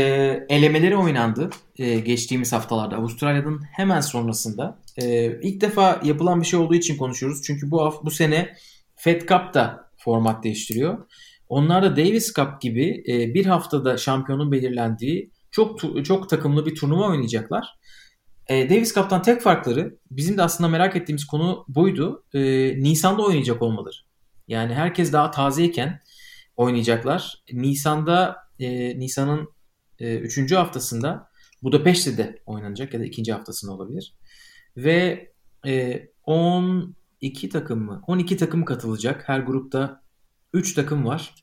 elemeleri 0.49 0.97
oynandı 0.97 1.51
e, 1.79 2.01
geçtiğimiz 2.01 2.53
haftalarda 2.53 2.97
Avustralya'nın 2.97 3.63
hemen 3.77 4.01
sonrasında. 4.01 4.79
E, 4.97 5.33
ilk 5.43 5.61
defa 5.61 6.01
yapılan 6.05 6.41
bir 6.41 6.47
şey 6.47 6.61
olduğu 6.61 6.75
için 6.75 6.97
konuşuyoruz. 6.97 7.43
Çünkü 7.43 7.71
bu 7.71 8.01
bu 8.03 8.11
sene 8.11 8.55
Fed 8.97 9.21
Cup 9.21 9.55
da 9.55 9.91
format 9.97 10.45
değiştiriyor. 10.45 11.09
Onlar 11.49 11.83
da 11.83 11.97
Davis 11.97 12.35
Cup 12.35 12.61
gibi 12.61 13.05
e, 13.09 13.35
bir 13.35 13.47
haftada 13.47 13.97
şampiyonun 13.97 14.53
belirlendiği 14.53 15.31
çok 15.51 16.05
çok 16.05 16.31
takımlı 16.31 16.67
bir 16.67 16.75
turnuva 16.75 17.09
oynayacaklar. 17.09 17.78
E, 18.49 18.71
Davis 18.71 18.95
Cup'tan 18.95 19.23
tek 19.23 19.43
farkları 19.43 19.99
bizim 20.11 20.39
de 20.39 20.43
aslında 20.43 20.69
merak 20.69 20.97
ettiğimiz 20.97 21.25
konu 21.25 21.65
buydu. 21.69 22.25
E, 22.35 22.41
Nisan'da 22.83 23.23
oynayacak 23.23 23.63
olmaları. 23.63 23.97
Yani 24.49 24.75
herkes 24.75 25.13
daha 25.13 25.31
tazeyken 25.31 26.01
oynayacaklar. 26.57 27.43
Nisan'da 27.53 28.37
e, 28.59 28.99
Nisan'ın 28.99 29.49
3. 30.01 30.53
E, 30.53 30.55
haftasında 30.55 31.29
Budapeşte'de 31.63 32.43
oynanacak 32.47 32.95
ya 32.95 33.01
da 33.01 33.05
ikinci 33.05 33.33
haftasında 33.33 33.73
olabilir. 33.73 34.15
Ve 34.77 35.33
e, 35.67 36.03
12 36.27 37.49
takım 37.49 37.85
mı? 37.85 38.03
12 38.07 38.37
takım 38.37 38.65
katılacak. 38.65 39.29
Her 39.29 39.41
grupta 39.41 40.03
3 40.53 40.75
takım 40.75 41.07
var. 41.07 41.35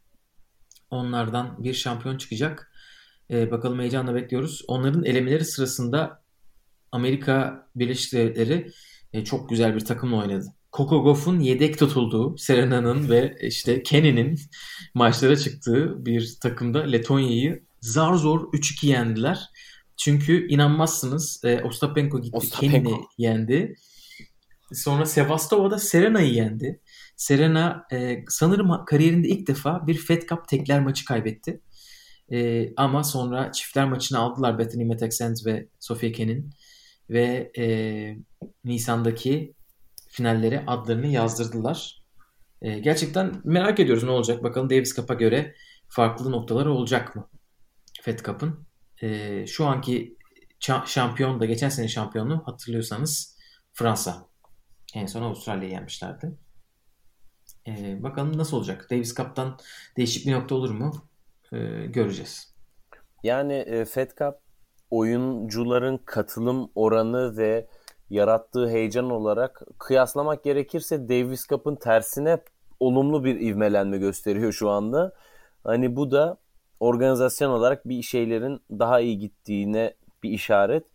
Onlardan 0.89 1.63
bir 1.63 1.73
şampiyon 1.73 2.17
çıkacak. 2.17 2.71
E, 3.31 3.51
bakalım 3.51 3.79
heyecanla 3.79 4.15
bekliyoruz. 4.15 4.61
Onların 4.67 5.03
elemeleri 5.03 5.45
sırasında 5.45 6.24
Amerika 6.91 7.67
Birleşik 7.75 8.13
Devletleri 8.13 8.71
e, 9.13 9.23
çok 9.23 9.49
güzel 9.49 9.75
bir 9.75 9.85
takımla 9.85 10.17
oynadı. 10.17 10.45
Coco 10.73 11.03
Gauff'un 11.03 11.39
yedek 11.39 11.79
tutulduğu, 11.79 12.37
Serena'nın 12.37 13.09
ve 13.09 13.37
işte 13.41 13.83
Kenny'nin 13.83 14.39
maçlara 14.93 15.35
çıktığı 15.35 16.05
bir 16.05 16.35
takımda 16.41 16.79
Letonya'yı 16.83 17.63
zar 17.81 18.13
zor 18.13 18.53
3-2 18.53 18.85
yendiler. 18.85 19.49
Çünkü 19.97 20.47
inanmazsınız 20.47 21.41
e, 21.43 21.61
Ostapenko 21.63 22.21
gitti, 22.21 22.37
Ostapenko. 22.37 22.89
Kenny'ni 22.89 23.05
yendi. 23.17 23.75
Sonra 24.73 25.05
Sevastova'da 25.05 25.79
Serena'yı 25.79 26.33
yendi. 26.33 26.79
Serena 27.15 27.85
e, 27.91 28.23
sanırım 28.29 28.85
kariyerinde 28.85 29.27
ilk 29.27 29.47
defa 29.47 29.87
bir 29.87 29.97
Fed 29.97 30.21
Cup 30.29 30.47
tekler 30.47 30.83
maçı 30.83 31.05
kaybetti. 31.05 31.61
E, 32.31 32.69
ama 32.77 33.03
sonra 33.03 33.51
çiftler 33.51 33.85
maçını 33.85 34.19
aldılar 34.19 34.59
Bethany 34.59 34.85
Metaxent 34.85 35.45
ve 35.45 35.67
Sofia 35.79 36.11
Kenin. 36.11 36.49
Ve 37.09 37.51
e, 37.57 37.65
Nisan'daki 38.63 39.53
finallere 40.07 40.63
adlarını 40.67 41.07
yazdırdılar. 41.07 42.03
E, 42.61 42.79
gerçekten 42.79 43.41
merak 43.43 43.79
ediyoruz 43.79 44.03
ne 44.03 44.11
olacak. 44.11 44.43
Bakalım 44.43 44.69
Davis 44.69 44.95
Cup'a 44.95 45.13
göre 45.13 45.55
farklı 45.87 46.31
noktalar 46.31 46.65
olacak 46.65 47.15
mı? 47.15 47.29
Fed 48.01 48.19
Cup'ın. 48.19 48.65
E, 49.01 49.47
şu 49.47 49.65
anki 49.65 50.17
şampiyon 50.85 51.39
da 51.39 51.45
geçen 51.45 51.69
sene 51.69 51.87
şampiyonu 51.87 52.43
hatırlıyorsanız 52.45 53.37
Fransa. 53.73 54.27
En 54.95 55.05
son 55.05 55.21
Avustralya'yı 55.21 55.73
yenmişlerdi. 55.73 56.37
E, 57.67 58.03
bakalım 58.03 58.37
nasıl 58.37 58.57
olacak? 58.57 58.87
Davis 58.91 59.15
Cup'tan 59.15 59.57
değişik 59.97 60.27
bir 60.27 60.31
nokta 60.31 60.55
olur 60.55 60.69
mu? 60.69 61.09
E, 61.51 61.57
göreceğiz. 61.85 62.55
Yani 63.23 63.53
e, 63.53 63.85
Fed 63.85 64.11
Cup 64.11 64.44
oyuncuların 64.91 65.97
katılım 65.97 66.71
oranı 66.75 67.37
ve 67.37 67.67
yarattığı 68.09 68.69
heyecan 68.69 69.09
olarak 69.09 69.61
kıyaslamak 69.79 70.43
gerekirse 70.43 71.09
Davis 71.09 71.47
Cup'ın 71.47 71.75
tersine 71.75 72.37
olumlu 72.79 73.23
bir 73.23 73.39
ivmelenme 73.39 73.97
gösteriyor 73.97 74.51
şu 74.51 74.69
anda. 74.69 75.13
Hani 75.63 75.95
bu 75.95 76.11
da 76.11 76.37
organizasyon 76.79 77.51
olarak 77.51 77.89
bir 77.89 78.01
şeylerin 78.01 78.59
daha 78.71 78.99
iyi 78.99 79.19
gittiğine 79.19 79.93
bir 80.23 80.29
işaret. 80.29 80.85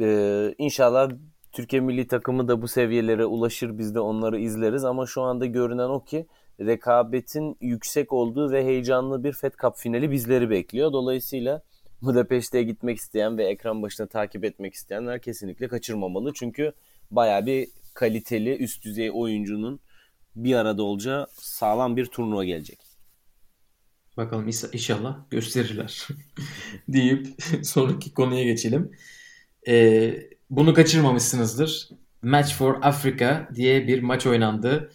Ee, 0.00 0.54
inşallah 0.58 1.10
Türkiye 1.52 1.82
milli 1.82 2.06
takımı 2.06 2.48
da 2.48 2.62
bu 2.62 2.68
seviyelere 2.68 3.26
ulaşır 3.26 3.78
biz 3.78 3.94
de 3.94 4.00
onları 4.00 4.38
izleriz 4.38 4.84
ama 4.84 5.06
şu 5.06 5.22
anda 5.22 5.46
görünen 5.46 5.88
o 5.88 6.04
ki 6.04 6.26
rekabetin 6.60 7.56
yüksek 7.60 8.12
olduğu 8.12 8.52
ve 8.52 8.64
heyecanlı 8.64 9.24
bir 9.24 9.32
Fed 9.32 9.52
Cup 9.62 9.76
finali 9.76 10.10
bizleri 10.10 10.50
bekliyor. 10.50 10.92
Dolayısıyla 10.92 11.62
Budapeşte'ye 12.04 12.64
gitmek 12.64 12.98
isteyen 12.98 13.38
ve 13.38 13.44
ekran 13.44 13.82
başına 13.82 14.06
takip 14.06 14.44
etmek 14.44 14.74
isteyenler 14.74 15.22
kesinlikle 15.22 15.68
kaçırmamalı. 15.68 16.32
Çünkü 16.34 16.72
baya 17.10 17.46
bir 17.46 17.68
kaliteli 17.94 18.56
üst 18.56 18.84
düzey 18.84 19.10
oyuncunun 19.14 19.80
bir 20.36 20.54
arada 20.54 20.82
olacağı 20.82 21.26
sağlam 21.32 21.96
bir 21.96 22.06
turnuva 22.06 22.44
gelecek. 22.44 22.78
Bakalım 24.16 24.48
inşallah 24.72 25.30
gösterirler 25.30 26.08
deyip 26.88 27.26
sonraki 27.62 28.14
konuya 28.14 28.44
geçelim. 28.44 28.90
Ee, 29.68 30.14
bunu 30.50 30.74
kaçırmamışsınızdır. 30.74 31.88
Match 32.22 32.54
for 32.54 32.78
Africa 32.82 33.48
diye 33.54 33.86
bir 33.86 34.02
maç 34.02 34.26
oynandı. 34.26 34.92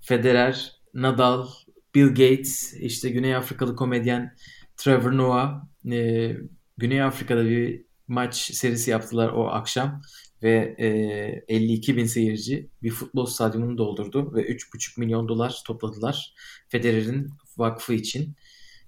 Federer, 0.00 0.80
Nadal, 0.94 1.46
Bill 1.94 2.08
Gates, 2.08 2.74
işte 2.74 3.10
Güney 3.10 3.36
Afrikalı 3.36 3.76
komedyen 3.76 4.36
Trevor 4.76 5.16
Noah 5.16 5.73
e, 5.92 6.36
Güney 6.76 7.02
Afrika'da 7.02 7.44
bir 7.44 7.84
maç 8.08 8.36
serisi 8.36 8.90
yaptılar 8.90 9.28
o 9.28 9.48
akşam 9.48 10.02
ve 10.42 10.74
e, 10.78 11.54
52 11.54 11.96
bin 11.96 12.04
seyirci 12.04 12.70
bir 12.82 12.90
futbol 12.90 13.26
stadyumunu 13.26 13.78
doldurdu 13.78 14.34
ve 14.34 14.42
3,5 14.42 15.00
milyon 15.00 15.28
dolar 15.28 15.62
topladılar 15.66 16.34
Federer'in 16.68 17.30
vakfı 17.56 17.94
için. 17.94 18.34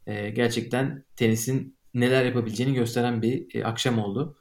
E, 0.06 0.30
gerçekten 0.30 1.04
tenisin 1.16 1.76
neler 1.94 2.24
yapabileceğini 2.24 2.74
gösteren 2.74 3.22
bir 3.22 3.54
e, 3.54 3.64
akşam 3.64 3.98
oldu. 3.98 4.38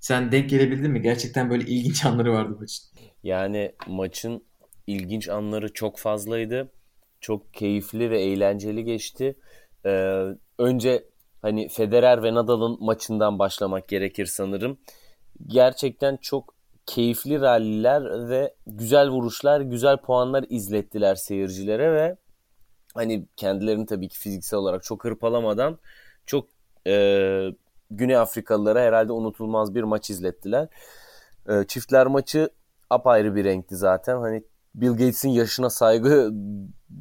Sen 0.00 0.32
denk 0.32 0.50
gelebildin 0.50 0.90
mi? 0.90 1.02
Gerçekten 1.02 1.50
böyle 1.50 1.64
ilginç 1.64 2.04
anları 2.04 2.32
vardı 2.32 2.56
maçın. 2.60 2.84
Yani 3.22 3.72
maçın 3.86 4.44
ilginç 4.86 5.28
anları 5.28 5.72
çok 5.72 5.98
fazlaydı. 5.98 6.72
Çok 7.20 7.54
keyifli 7.54 8.10
ve 8.10 8.20
eğlenceli 8.20 8.84
geçti. 8.84 9.36
Ee, 9.86 10.24
önce 10.58 11.04
hani 11.42 11.68
Federer 11.68 12.22
ve 12.22 12.34
Nadal'ın 12.34 12.76
maçından 12.80 13.38
başlamak 13.38 13.88
gerekir 13.88 14.26
sanırım. 14.26 14.78
Gerçekten 15.46 16.16
çok 16.16 16.54
keyifli 16.86 17.40
ralliler 17.40 18.28
ve 18.28 18.54
güzel 18.66 19.08
vuruşlar, 19.08 19.60
güzel 19.60 19.96
puanlar 19.96 20.44
izlettiler 20.48 21.14
seyircilere 21.14 21.92
ve 21.92 22.16
hani 22.94 23.26
kendilerini 23.36 23.86
tabii 23.86 24.08
ki 24.08 24.18
fiziksel 24.18 24.58
olarak 24.58 24.82
çok 24.82 25.04
hırpalamadan 25.04 25.78
çok 26.26 26.48
e, 26.86 27.54
Güney 27.90 28.16
Afrikalılara 28.16 28.80
herhalde 28.80 29.12
unutulmaz 29.12 29.74
bir 29.74 29.82
maç 29.82 30.10
izlettiler. 30.10 30.68
E, 31.48 31.64
çiftler 31.64 32.06
maçı 32.06 32.50
apayrı 32.90 33.34
bir 33.36 33.44
renkti 33.44 33.76
zaten. 33.76 34.16
Hani 34.16 34.42
Bill 34.74 34.90
Gates'in 34.90 35.28
yaşına 35.28 35.70
saygı 35.70 36.30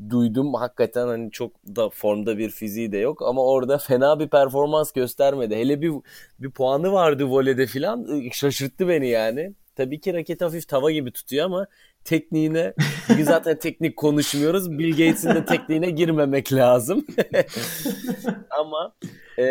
duydum. 0.10 0.54
Hakikaten 0.54 1.08
hani 1.08 1.32
çok 1.32 1.52
da 1.76 1.90
formda 1.90 2.38
bir 2.38 2.50
fiziği 2.50 2.92
de 2.92 2.98
yok 2.98 3.22
ama 3.22 3.46
orada 3.46 3.78
fena 3.78 4.20
bir 4.20 4.28
performans 4.28 4.92
göstermedi. 4.92 5.56
Hele 5.56 5.82
bir 5.82 5.92
bir 6.40 6.52
puanı 6.52 6.92
vardı 6.92 7.26
voleyde 7.26 7.68
filan. 7.68 8.30
Şaşırttı 8.32 8.88
beni 8.88 9.08
yani. 9.08 9.54
Tabii 9.76 10.00
ki 10.00 10.14
raket 10.14 10.42
hafif 10.42 10.68
tava 10.68 10.92
gibi 10.92 11.12
tutuyor 11.12 11.46
ama 11.46 11.68
tekniğine 12.04 12.74
biz 13.18 13.28
zaten 13.28 13.60
teknik 13.60 13.98
konuşmuyoruz. 13.98 14.72
Bill 14.72 14.92
Gates'in 14.92 15.30
de 15.30 15.46
tekniğine 15.46 15.90
girmemek 15.90 16.54
lazım. 16.54 17.06
ama 18.50 18.96
e, 19.40 19.46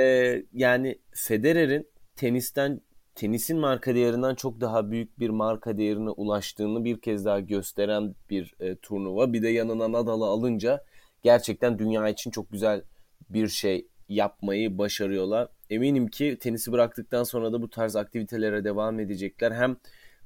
yani 0.53 0.99
Federer'in 1.12 1.87
tenisten 2.16 2.81
tenisin 3.16 3.59
marka 3.59 3.94
değerinden 3.94 4.35
çok 4.35 4.61
daha 4.61 4.90
büyük 4.90 5.18
bir 5.18 5.31
marka 5.31 5.79
değerine 5.79 6.11
ulaştığını 6.11 6.85
bir 6.85 7.00
kez 7.00 7.24
daha 7.24 7.40
gösteren 7.40 8.14
bir 8.31 8.55
e, 8.61 8.76
turnuva. 8.76 9.33
Bir 9.33 9.42
de 9.42 9.48
yanına 9.48 9.92
Nadal'ı 9.92 10.24
alınca 10.24 10.85
gerçekten 11.22 11.79
dünya 11.79 12.09
için 12.09 12.31
çok 12.31 12.52
güzel 12.52 12.83
bir 13.31 13.48
şey 13.48 13.88
yapmayı 14.09 14.79
başarıyorlar. 14.79 15.48
Eminim 15.70 16.09
ki 16.09 16.38
tenisi 16.40 16.72
bıraktıktan 16.72 17.24
sonra 17.24 17.52
da 17.52 17.62
bu 17.62 17.70
tarz 17.70 17.96
aktivitelere 17.96 18.64
devam 18.64 19.00
edecekler. 19.00 19.52
Hem 19.52 19.76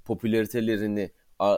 popülaritelerini 0.05 1.11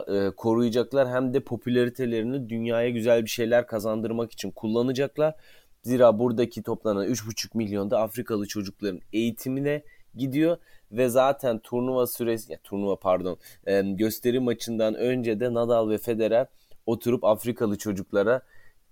e, 0.07 0.31
koruyacaklar 0.37 1.09
hem 1.09 1.33
de 1.33 1.39
popülaritelerini 1.39 2.49
dünyaya 2.49 2.89
güzel 2.89 3.23
bir 3.23 3.29
şeyler 3.29 3.67
kazandırmak 3.67 4.31
için 4.31 4.51
kullanacaklar. 4.51 5.35
Zira 5.83 6.19
buradaki 6.19 6.63
toplanan 6.63 7.07
3,5 7.07 7.57
milyonda 7.57 7.99
Afrikalı 7.99 8.47
çocukların 8.47 8.99
eğitimine 9.13 9.83
gidiyor 10.15 10.57
ve 10.91 11.09
zaten 11.09 11.59
turnuva 11.59 12.07
süresi 12.07 12.51
ya 12.51 12.57
turnuva 12.63 12.95
pardon 12.95 13.37
gösteri 13.83 14.39
maçından 14.39 14.95
önce 14.95 15.39
de 15.39 15.53
Nadal 15.53 15.89
ve 15.89 15.97
Federer 15.97 16.47
oturup 16.85 17.23
Afrikalı 17.23 17.77
çocuklara 17.77 18.41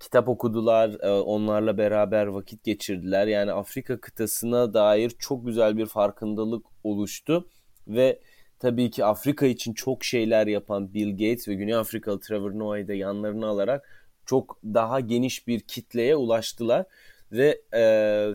kitap 0.01 0.29
okudular, 0.29 0.89
e, 1.01 1.10
onlarla 1.10 1.77
beraber 1.77 2.25
vakit 2.25 2.63
geçirdiler. 2.63 3.27
Yani 3.27 3.51
Afrika 3.51 4.01
kıtasına 4.01 4.73
dair 4.73 5.10
çok 5.19 5.45
güzel 5.45 5.77
bir 5.77 5.86
farkındalık 5.86 6.65
oluştu 6.84 7.49
ve 7.88 8.19
tabii 8.60 8.91
ki 8.91 9.05
Afrika 9.05 9.45
için 9.45 9.73
çok 9.73 10.03
şeyler 10.03 10.47
yapan 10.47 10.93
Bill 10.93 11.12
Gates 11.12 11.47
ve 11.47 11.53
Güney 11.53 11.75
Afrikalı 11.75 12.19
Trevor 12.19 12.60
Noah'yı 12.60 12.88
da 12.88 12.93
yanlarına 12.93 13.47
alarak 13.47 14.07
çok 14.25 14.60
daha 14.63 14.99
geniş 14.99 15.47
bir 15.47 15.60
kitleye 15.60 16.15
ulaştılar. 16.15 16.86
Ve 17.31 17.61
e, 17.73 17.83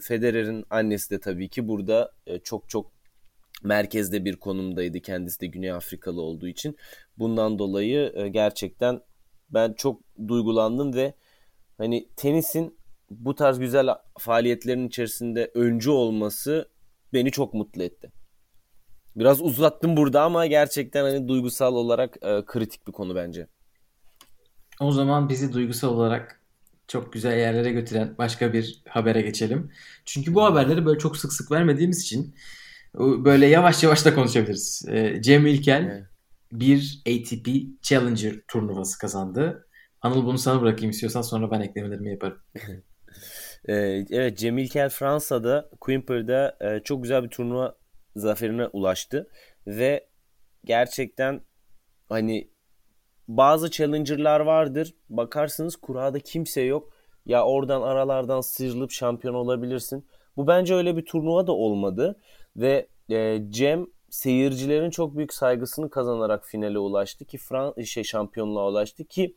Federer'in 0.03 0.65
annesi 0.71 1.11
de 1.11 1.21
tabii 1.21 1.49
ki 1.49 1.69
burada 1.69 2.13
e, 2.27 2.39
çok 2.39 2.69
çok 2.69 2.93
merkezde 3.63 4.25
bir 4.25 4.37
konumdaydı. 4.37 5.01
Kendisi 5.01 5.41
de 5.41 5.47
Güney 5.47 5.73
Afrikalı 5.73 6.21
olduğu 6.21 6.49
için. 6.49 6.77
Bundan 7.19 7.59
dolayı 7.59 8.13
e, 8.15 8.29
gerçekten 8.29 9.01
ben 9.51 9.73
çok 9.73 10.01
duygulandım 10.29 10.95
ve 10.95 11.15
hani 11.79 12.09
tenisin 12.17 12.79
bu 13.11 13.35
tarz 13.35 13.59
güzel 13.59 13.89
faaliyetlerin 14.19 14.89
içerisinde 14.89 15.51
öncü 15.55 15.91
olması 15.91 16.69
beni 17.13 17.31
çok 17.31 17.55
mutlu 17.55 17.83
etti. 17.83 18.13
Biraz 19.17 19.43
uzattım 19.43 19.97
burada 19.97 20.23
ama 20.23 20.47
gerçekten 20.47 21.03
hani 21.03 21.29
duygusal 21.29 21.75
olarak 21.75 22.17
e, 22.23 22.45
kritik 22.47 22.87
bir 22.87 22.93
konu 22.93 23.15
bence. 23.15 23.47
O 24.81 24.93
zaman 24.93 25.29
bizi 25.29 25.53
duygusal 25.53 25.89
olarak 25.89 26.41
çok 26.89 27.13
güzel 27.13 27.39
yerlere 27.39 27.73
götüren 27.73 28.15
başka 28.19 28.53
bir 28.53 28.83
habere 28.89 29.21
geçelim. 29.21 29.73
Çünkü 30.05 30.35
bu 30.35 30.45
haberleri 30.45 30.87
böyle 30.87 30.99
çok 30.99 31.17
sık 31.17 31.33
sık 31.33 31.51
vermediğimiz 31.51 32.03
için 32.03 32.35
böyle 32.99 33.47
yavaş 33.47 33.83
yavaş 33.83 34.05
da 34.05 34.15
konuşabiliriz. 34.15 34.85
Ee, 34.89 35.23
Cem 35.23 35.47
İlkel 35.47 35.83
evet. 35.83 36.05
bir 36.53 37.03
ATP 37.09 37.49
Challenger 37.83 38.35
turnuvası 38.49 38.99
kazandı. 38.99 39.69
Anıl 40.03 40.27
bunu 40.27 40.39
sana 40.39 40.63
bırakayım 40.63 40.91
istiyorsan 40.91 41.23
sonra 41.23 41.51
ben 41.51 41.61
eklemelerimi 41.61 42.11
yaparım. 42.11 42.39
Ee, 43.69 44.05
evet 44.11 44.39
Cem 44.39 44.59
İlkel 44.59 44.89
Fransa'da 44.89 45.71
Quimper'da 45.81 46.57
e, 46.61 46.83
çok 46.85 47.03
güzel 47.03 47.25
bir 47.25 47.29
turnuva 47.29 47.77
zaferine 48.17 48.67
ulaştı 48.67 49.31
ve 49.67 50.09
gerçekten 50.65 51.41
hani 52.09 52.51
bazı 53.29 53.71
challenger'lar 53.71 54.41
vardır. 54.41 54.95
Bakarsınız 55.11 55.77
kurada 55.77 56.21
kimse 56.21 56.61
yok. 56.61 56.93
Ya 57.27 57.45
oradan 57.45 57.83
aralardan 57.83 58.41
sıyrılıp 58.41 58.91
şampiyon 58.91 59.35
olabilirsin. 59.35 60.07
Bu 60.37 60.47
bence 60.47 60.75
öyle 60.75 60.97
bir 60.97 61.05
turnuva 61.05 61.47
da 61.47 61.53
olmadı. 61.53 62.21
Ve 62.57 62.89
e, 63.11 63.43
Cem 63.51 63.87
seyircilerin 64.11 64.91
çok 64.91 65.17
büyük 65.17 65.35
saygısını 65.35 65.91
kazanarak 65.91 66.47
finale 66.47 66.79
ulaştı 66.79 67.25
ki 67.25 67.39
Fran 67.39 67.83
şey 67.83 68.05
şampiyonluğa 68.05 68.69
ulaştı 68.69 69.05
ki 69.05 69.35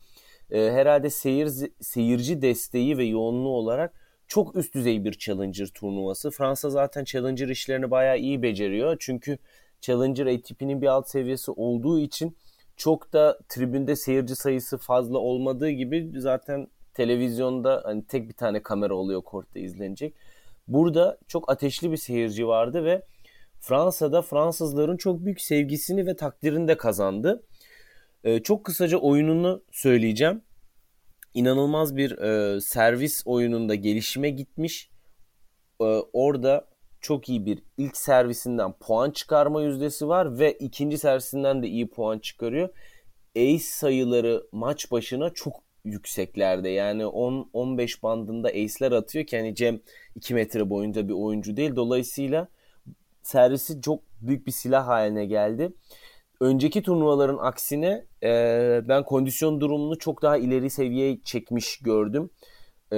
e, 0.50 0.70
herhalde 0.70 1.10
seyir 1.10 1.50
seyirci 1.80 2.42
desteği 2.42 2.98
ve 2.98 3.04
yoğunluğu 3.04 3.56
olarak 3.56 3.94
çok 4.28 4.56
üst 4.56 4.74
düzey 4.74 5.04
bir 5.04 5.12
Challenger 5.12 5.66
turnuvası. 5.66 6.30
Fransa 6.30 6.70
zaten 6.70 7.04
Challenger 7.04 7.48
işlerini 7.48 7.90
bayağı 7.90 8.18
iyi 8.18 8.42
beceriyor. 8.42 8.96
Çünkü 9.00 9.38
Challenger 9.80 10.26
ATP'nin 10.26 10.82
bir 10.82 10.86
alt 10.86 11.08
seviyesi 11.08 11.50
olduğu 11.50 12.00
için 12.00 12.36
çok 12.80 13.12
da 13.12 13.38
tribünde 13.48 13.96
seyirci 13.96 14.36
sayısı 14.36 14.78
fazla 14.78 15.18
olmadığı 15.18 15.70
gibi 15.70 16.12
zaten 16.16 16.68
televizyonda 16.94 17.82
hani 17.84 18.06
tek 18.06 18.28
bir 18.28 18.34
tane 18.34 18.62
kamera 18.62 18.94
oluyor 18.94 19.22
kortta 19.22 19.58
izlenecek. 19.58 20.14
Burada 20.68 21.18
çok 21.28 21.50
ateşli 21.50 21.92
bir 21.92 21.96
seyirci 21.96 22.46
vardı 22.46 22.84
ve 22.84 23.02
Fransa'da 23.60 24.22
Fransızların 24.22 24.96
çok 24.96 25.24
büyük 25.24 25.40
sevgisini 25.40 26.06
ve 26.06 26.16
takdirini 26.16 26.68
de 26.68 26.76
kazandı. 26.76 27.42
Ee, 28.24 28.42
çok 28.42 28.64
kısaca 28.64 28.98
oyununu 28.98 29.62
söyleyeceğim. 29.72 30.42
İnanılmaz 31.34 31.96
bir 31.96 32.18
e, 32.18 32.60
servis 32.60 33.22
oyununda 33.26 33.74
gelişime 33.74 34.30
gitmiş. 34.30 34.90
Ee, 35.80 35.84
orada 36.12 36.69
çok 37.00 37.28
iyi 37.28 37.46
bir 37.46 37.62
ilk 37.76 37.96
servisinden 37.96 38.72
puan 38.72 39.10
çıkarma 39.10 39.62
yüzdesi 39.62 40.08
var 40.08 40.38
ve 40.38 40.52
ikinci 40.52 40.98
servisinden 40.98 41.62
de 41.62 41.68
iyi 41.68 41.90
puan 41.90 42.18
çıkarıyor. 42.18 42.68
Ace 43.36 43.58
sayıları 43.58 44.42
maç 44.52 44.92
başına 44.92 45.30
çok 45.30 45.54
yükseklerde. 45.84 46.68
Yani 46.68 47.02
10-15 47.02 48.02
bandında 48.02 48.48
ace'ler 48.48 48.92
atıyor 48.92 49.26
ki 49.26 49.36
hani 49.38 49.54
Cem 49.54 49.80
2 50.16 50.34
metre 50.34 50.70
boyunca 50.70 51.08
bir 51.08 51.12
oyuncu 51.12 51.56
değil. 51.56 51.76
Dolayısıyla 51.76 52.48
servisi 53.22 53.82
çok 53.82 54.02
büyük 54.20 54.46
bir 54.46 54.52
silah 54.52 54.86
haline 54.86 55.26
geldi. 55.26 55.72
Önceki 56.40 56.82
turnuvaların 56.82 57.38
aksine 57.38 58.06
e, 58.22 58.80
ben 58.88 59.04
kondisyon 59.04 59.60
durumunu 59.60 59.98
çok 59.98 60.22
daha 60.22 60.36
ileri 60.36 60.70
seviyeye 60.70 61.20
çekmiş 61.24 61.78
gördüm. 61.78 62.30
E, 62.92 62.96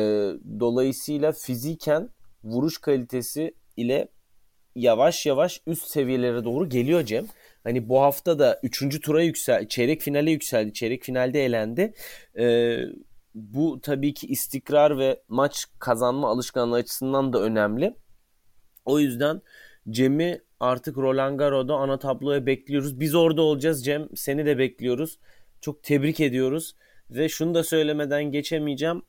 dolayısıyla 0.61 1.33
fiziken 1.33 2.09
vuruş 2.45 2.79
kalitesi 2.79 3.55
ile 3.77 4.09
yavaş 4.75 5.27
yavaş 5.27 5.61
üst 5.67 5.87
seviyelere 5.87 6.45
doğru 6.45 6.69
geliyor 6.69 7.05
Cem. 7.05 7.27
Hani 7.65 7.89
bu 7.89 8.01
hafta 8.01 8.39
da 8.39 8.61
3. 8.63 9.01
tura 9.01 9.23
yüksel, 9.23 9.69
çeyrek 9.69 10.01
finale 10.01 10.31
yükseldi. 10.31 10.73
Çeyrek 10.73 11.03
finalde 11.03 11.45
elendi. 11.45 11.95
Ee, 12.39 12.79
bu 13.35 13.81
tabii 13.81 14.15
ki 14.15 14.27
istikrar 14.27 14.99
ve 14.99 15.23
maç 15.29 15.67
kazanma 15.79 16.31
alışkanlığı 16.31 16.77
açısından 16.77 17.33
da 17.33 17.43
önemli. 17.43 17.95
O 18.85 18.99
yüzden 18.99 19.43
Cem'i 19.91 20.41
artık 20.61 20.99
Roland 20.99 21.39
Garros'da 21.39 21.75
ana 21.75 21.99
tabloya 21.99 22.47
bekliyoruz. 22.47 23.01
Biz 23.01 23.15
orada 23.15 23.43
olacağız 23.43 23.85
Cem. 23.85 24.09
Seni 24.15 24.47
de 24.47 24.59
bekliyoruz. 24.59 25.19
Çok 25.61 25.83
tebrik 25.83 26.21
ediyoruz. 26.21 26.77
Ve 27.11 27.29
şunu 27.29 27.55
da 27.55 27.65
söylemeden 27.65 28.25
geçemeyeceğim. 28.25 29.03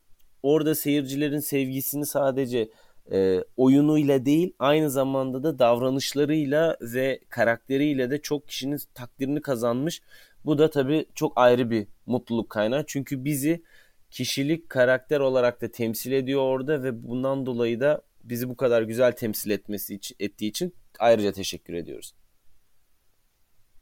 Orada 0.43 0.75
seyircilerin 0.75 1.39
sevgisini 1.39 2.05
sadece 2.05 2.69
e, 3.11 3.43
oyunuyla 3.57 4.25
değil 4.25 4.53
aynı 4.59 4.89
zamanda 4.89 5.43
da 5.43 5.59
davranışlarıyla 5.59 6.77
ve 6.81 7.19
karakteriyle 7.29 8.11
de 8.11 8.21
çok 8.21 8.47
kişinin 8.47 8.79
takdirini 8.93 9.41
kazanmış. 9.41 10.01
Bu 10.45 10.57
da 10.57 10.69
tabii 10.69 11.05
çok 11.15 11.33
ayrı 11.35 11.69
bir 11.69 11.87
mutluluk 12.05 12.49
kaynağı. 12.49 12.83
Çünkü 12.87 13.25
bizi 13.25 13.63
kişilik, 14.11 14.69
karakter 14.69 15.19
olarak 15.19 15.61
da 15.61 15.71
temsil 15.71 16.11
ediyor 16.11 16.41
orada 16.41 16.83
ve 16.83 17.07
bundan 17.07 17.45
dolayı 17.45 17.79
da 17.79 18.01
bizi 18.23 18.49
bu 18.49 18.57
kadar 18.57 18.81
güzel 18.81 19.11
temsil 19.11 19.49
etmesi 19.51 19.95
için, 19.95 20.17
ettiği 20.19 20.47
için 20.47 20.73
ayrıca 20.99 21.31
teşekkür 21.31 21.73
ediyoruz. 21.73 22.13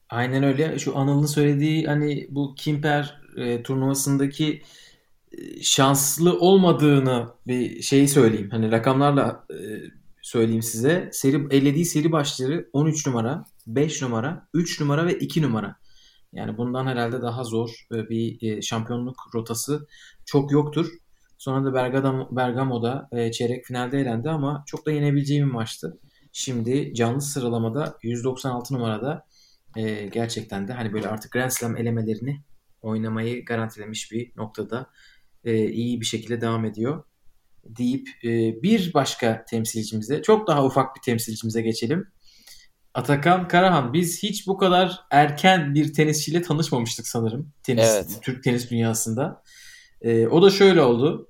Aynen 0.09 0.43
öyle. 0.43 0.79
Şu 0.79 0.97
Anıl'ın 0.97 1.25
söylediği 1.25 1.85
hani 1.85 2.27
bu 2.29 2.55
Kimper 2.55 3.21
e, 3.37 3.63
turnuvasındaki 3.63 4.61
şanslı 5.61 6.39
olmadığını 6.39 7.27
bir 7.47 7.81
şeyi 7.81 8.07
söyleyeyim. 8.07 8.49
Hani 8.51 8.71
rakamlarla 8.71 9.45
e, 9.51 9.57
söyleyeyim 10.21 10.61
size. 10.61 11.09
Seri 11.13 11.47
ellediği 11.51 11.85
seri 11.85 12.11
başları 12.11 12.69
13 12.73 13.07
numara, 13.07 13.45
5 13.67 14.01
numara, 14.01 14.47
3 14.53 14.81
numara 14.81 15.05
ve 15.05 15.19
2 15.19 15.41
numara. 15.41 15.75
Yani 16.33 16.57
bundan 16.57 16.85
herhalde 16.85 17.21
daha 17.21 17.43
zor 17.43 17.69
e, 17.93 18.09
bir 18.09 18.41
e, 18.41 18.61
şampiyonluk 18.61 19.17
rotası 19.35 19.87
çok 20.25 20.51
yoktur. 20.51 20.87
Sonra 21.37 21.65
da 21.65 21.73
Bergamo, 21.73 22.27
Bergamo'da 22.31 23.09
çeyrek 23.31 23.65
finalde 23.65 23.99
elendi 23.99 24.29
ama 24.29 24.63
çok 24.67 24.85
da 24.85 24.91
yenebileceğim 24.91 25.47
bir 25.47 25.53
maçtı. 25.53 25.99
Şimdi 26.31 26.93
canlı 26.93 27.21
sıralamada 27.21 27.97
196 28.03 28.73
numarada 28.73 29.25
gerçekten 30.13 30.67
de 30.67 30.73
hani 30.73 30.93
böyle 30.93 31.07
artık 31.07 31.31
Grand 31.31 31.49
Slam 31.49 31.77
elemelerini 31.77 32.41
oynamayı 32.81 33.45
garantilemiş 33.45 34.11
bir 34.11 34.31
noktada 34.35 34.89
e, 35.45 35.65
iyi 35.71 36.01
bir 36.01 36.05
şekilde 36.05 36.41
devam 36.41 36.65
ediyor 36.65 37.03
deyip 37.65 38.07
e, 38.23 38.29
bir 38.63 38.93
başka 38.93 39.45
temsilcimize 39.45 40.21
çok 40.21 40.47
daha 40.47 40.65
ufak 40.65 40.95
bir 40.95 41.01
temsilcimize 41.01 41.61
geçelim. 41.61 42.07
Atakan 42.93 43.47
Karahan 43.47 43.93
biz 43.93 44.23
hiç 44.23 44.47
bu 44.47 44.57
kadar 44.57 44.99
erken 45.11 45.75
bir 45.75 45.93
tenisçiyle 45.93 46.41
tanışmamıştık 46.41 47.07
sanırım 47.07 47.53
tenis 47.63 47.85
evet. 47.85 48.19
Türk 48.21 48.43
tenis 48.43 48.69
dünyasında. 48.69 49.43
E, 50.01 50.27
o 50.27 50.41
da 50.41 50.49
şöyle 50.49 50.81
oldu. 50.81 51.27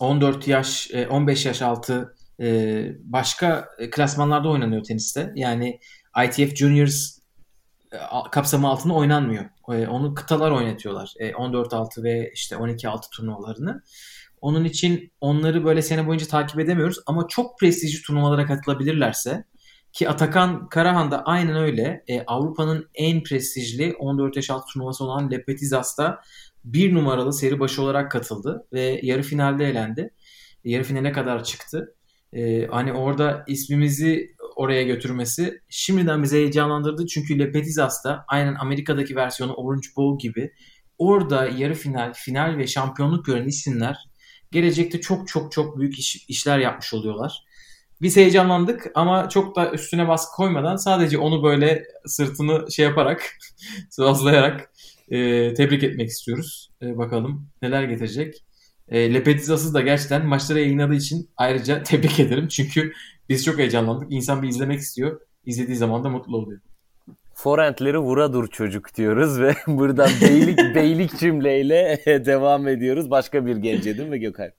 14 0.00 0.48
yaş, 0.48 0.90
15 1.10 1.46
e, 1.46 1.48
yaş 1.48 1.62
altı 1.62 2.14
e, 2.40 2.86
başka 3.00 3.68
klasmanlarda 3.90 4.48
oynanıyor 4.48 4.84
teniste. 4.84 5.32
Yani 5.36 5.80
ITF 6.24 6.56
Juniors 6.56 7.18
kapsamı 8.30 8.68
altında 8.68 8.94
oynanmıyor. 8.94 9.44
E, 9.68 9.86
onu 9.86 10.14
kıtalar 10.14 10.50
oynatıyorlar. 10.50 11.14
14-6 11.20 12.00
e, 12.00 12.02
ve 12.02 12.30
işte 12.34 12.56
12-6 12.56 13.10
turnuvalarını. 13.10 13.82
Onun 14.40 14.64
için 14.64 15.12
onları 15.20 15.64
böyle 15.64 15.82
sene 15.82 16.06
boyunca 16.06 16.26
takip 16.26 16.60
edemiyoruz 16.60 16.98
ama 17.06 17.28
çok 17.28 17.58
prestijli 17.58 18.02
turnuvalara 18.02 18.46
katılabilirlerse 18.46 19.44
ki 19.92 20.08
Atakan 20.08 20.68
Karahan 20.68 21.10
da 21.10 21.22
aynen 21.24 21.56
öyle. 21.56 22.04
E, 22.08 22.22
Avrupa'nın 22.26 22.88
en 22.94 23.22
prestijli 23.22 23.94
14 23.98 24.36
yaş 24.36 24.50
altı 24.50 24.72
turnuvası 24.72 25.04
olan 25.04 25.30
Lepetizas'ta 25.30 26.20
bir 26.64 26.94
numaralı 26.94 27.32
seri 27.32 27.60
başı 27.60 27.82
olarak 27.82 28.10
katıldı 28.10 28.66
ve 28.72 29.00
yarı 29.02 29.22
finalde 29.22 29.64
elendi. 29.64 30.10
Yarı 30.64 30.84
finale 30.84 31.12
kadar 31.12 31.44
çıktı. 31.44 31.94
E, 32.32 32.66
hani 32.66 32.92
orada 32.92 33.44
ismimizi 33.46 34.36
oraya 34.56 34.82
götürmesi 34.82 35.60
şimdiden 35.68 36.22
bizi 36.22 36.36
heyecanlandırdı. 36.36 37.06
Çünkü 37.06 37.38
Le 37.38 37.52
Petizas 37.52 38.04
da 38.04 38.24
aynen 38.28 38.54
Amerika'daki 38.54 39.16
versiyonu 39.16 39.54
Orange 39.54 39.88
Bowl 39.96 40.28
gibi 40.28 40.52
orada 40.98 41.46
yarı 41.48 41.74
final, 41.74 42.12
final 42.14 42.58
ve 42.58 42.66
şampiyonluk 42.66 43.24
gören 43.24 43.46
isimler 43.46 43.96
gelecekte 44.52 45.00
çok 45.00 45.28
çok 45.28 45.52
çok 45.52 45.78
büyük 45.78 45.98
iş, 45.98 46.24
işler 46.28 46.58
yapmış 46.58 46.94
oluyorlar. 46.94 47.44
biz 48.02 48.16
heyecanlandık 48.16 48.90
ama 48.94 49.28
çok 49.28 49.56
da 49.56 49.72
üstüne 49.72 50.08
baskı 50.08 50.36
koymadan 50.36 50.76
sadece 50.76 51.18
onu 51.18 51.42
böyle 51.42 51.84
sırtını 52.06 52.72
şey 52.72 52.84
yaparak 52.84 53.22
sıvazlayarak 53.90 54.70
e, 55.08 55.54
tebrik 55.54 55.82
etmek 55.84 56.08
istiyoruz. 56.08 56.70
E, 56.82 56.98
bakalım 56.98 57.48
neler 57.62 57.82
getirecek. 57.84 58.44
E, 58.88 59.14
Lepetizasız 59.14 59.74
da 59.74 59.80
gerçekten 59.80 60.26
maçları 60.26 60.60
yayınladığı 60.60 60.94
için 60.94 61.30
ayrıca 61.36 61.82
tebrik 61.84 62.20
ederim. 62.20 62.48
Çünkü 62.48 62.92
biz 63.28 63.44
çok 63.44 63.58
heyecanlandık. 63.58 64.12
İnsan 64.12 64.42
bir 64.42 64.48
izlemek 64.48 64.80
istiyor. 64.80 65.20
İzlediği 65.44 65.76
zaman 65.76 66.04
da 66.04 66.08
mutlu 66.08 66.36
oluyor. 66.36 66.60
Forentleri 67.34 67.98
vura 67.98 68.32
dur 68.32 68.46
çocuk 68.48 68.94
diyoruz 68.94 69.40
ve 69.40 69.54
buradan 69.66 70.10
beylik 70.20 70.58
beylik 70.74 71.18
cümleyle 71.18 72.02
devam 72.06 72.68
ediyoruz. 72.68 73.10
Başka 73.10 73.46
bir 73.46 73.56
gence 73.56 73.98
değil 73.98 74.08
mi 74.08 74.20
Gökhan? 74.20 74.50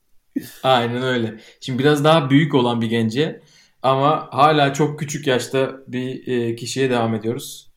Aynen 0.64 1.04
öyle. 1.04 1.40
Şimdi 1.62 1.80
biraz 1.80 2.04
daha 2.04 2.30
büyük 2.30 2.56
olan 2.56 2.82
bir 2.82 2.88
gence 2.88 3.42
ama 3.82 4.28
hala 4.32 4.74
çok 4.74 5.00
küçük 5.00 5.28
yaşta 5.28 5.72
bir 5.88 6.28
e, 6.28 6.56
kişiye 6.56 6.90
devam 6.90 7.16
ediyoruz. 7.16 7.72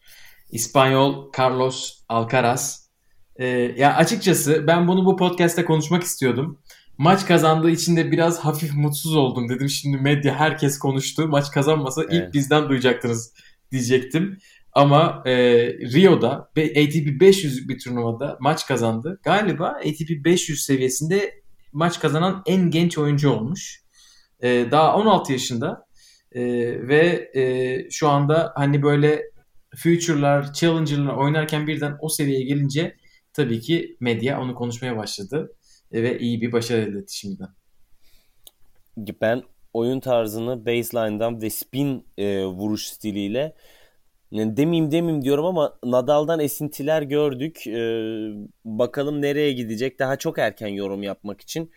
İspanyol 0.50 1.32
Carlos 1.38 2.00
Alcaraz. 2.08 2.90
E, 3.36 3.46
ya 3.76 3.94
açıkçası 3.94 4.66
ben 4.66 4.88
bunu 4.88 5.04
bu 5.04 5.16
podcast'te 5.16 5.64
konuşmak 5.64 6.02
istiyordum. 6.02 6.58
Maç 6.98 7.26
kazandığı 7.26 7.70
için 7.70 7.96
de 7.96 8.12
biraz 8.12 8.38
hafif 8.38 8.74
mutsuz 8.74 9.16
oldum 9.16 9.48
dedim. 9.48 9.68
Şimdi 9.68 9.96
medya 9.96 10.34
herkes 10.34 10.78
konuştu. 10.78 11.28
Maç 11.28 11.50
kazanmasa 11.50 12.02
evet. 12.02 12.12
ilk 12.12 12.34
bizden 12.34 12.68
duyacaktınız 12.68 13.34
diyecektim. 13.72 14.38
Ama 14.72 15.22
e, 15.26 15.32
Rio'da 15.68 16.30
ATP 16.56 17.20
500 17.20 17.68
bir 17.68 17.78
turnuvada 17.78 18.36
maç 18.40 18.66
kazandı. 18.66 19.20
Galiba 19.22 19.66
ATP 19.68 20.24
500 20.24 20.62
seviyesinde 20.62 21.42
maç 21.72 22.00
kazanan 22.00 22.42
en 22.46 22.70
genç 22.70 22.98
oyuncu 22.98 23.30
olmuş. 23.30 23.82
E, 24.40 24.66
daha 24.70 24.96
16 24.96 25.32
yaşında 25.32 25.86
e, 26.32 26.42
ve 26.88 27.30
e, 27.34 27.90
şu 27.90 28.08
anda 28.08 28.52
hani 28.56 28.82
böyle 28.82 29.22
Future'lar, 29.76 30.52
Challenger'lar 30.52 31.14
oynarken 31.14 31.66
birden 31.66 31.96
o 32.00 32.08
seviyeye 32.08 32.44
gelince 32.44 32.96
tabii 33.32 33.60
ki 33.60 33.96
medya 34.00 34.40
onu 34.40 34.54
konuşmaya 34.54 34.96
başladı 34.96 35.56
ve 35.92 36.18
iyi 36.18 36.40
bir 36.40 36.52
başarı 36.52 36.80
elde 36.80 36.98
etti 36.98 37.16
şimdiden. 37.16 37.48
Ben 39.20 39.42
oyun 39.72 40.00
tarzını 40.00 40.66
baseline'dan 40.66 41.42
ve 41.42 41.50
spin 41.50 42.06
e, 42.18 42.44
vuruş 42.44 42.86
stiliyle 42.86 43.54
yani 44.30 44.56
demeyeyim 44.56 44.92
demeyeyim 44.92 45.24
diyorum 45.24 45.44
ama 45.44 45.78
Nadal'dan 45.84 46.40
esintiler 46.40 47.02
gördük. 47.02 47.66
Ee, 47.66 48.28
bakalım 48.64 49.22
nereye 49.22 49.52
gidecek. 49.52 49.98
Daha 49.98 50.16
çok 50.16 50.38
erken 50.38 50.68
yorum 50.68 51.02
yapmak 51.02 51.40
için. 51.40 51.70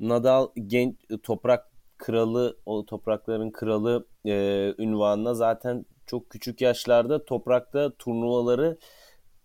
Nadal 0.00 0.48
genç 0.66 0.96
toprak 1.22 1.66
kralı, 1.96 2.56
o 2.66 2.86
toprakların 2.86 3.50
kralı 3.50 4.06
e, 4.26 4.34
ünvanına 4.78 5.34
zaten 5.34 5.84
çok 6.06 6.30
küçük 6.30 6.60
yaşlarda 6.60 7.24
toprakta 7.24 7.92
turnuvaları 7.98 8.78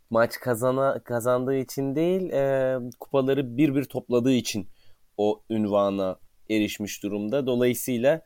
maç 0.10 0.40
kazana 0.40 1.00
kazandığı 1.04 1.56
için 1.56 1.96
değil, 1.96 2.30
e, 2.30 2.78
kupaları 3.00 3.58
bir 3.58 3.76
bir 3.76 3.84
topladığı 3.84 4.34
için 4.34 4.68
o 5.18 5.44
ünvana 5.50 6.20
erişmiş 6.50 7.04
durumda. 7.04 7.48
Dolayısıyla 7.48 8.22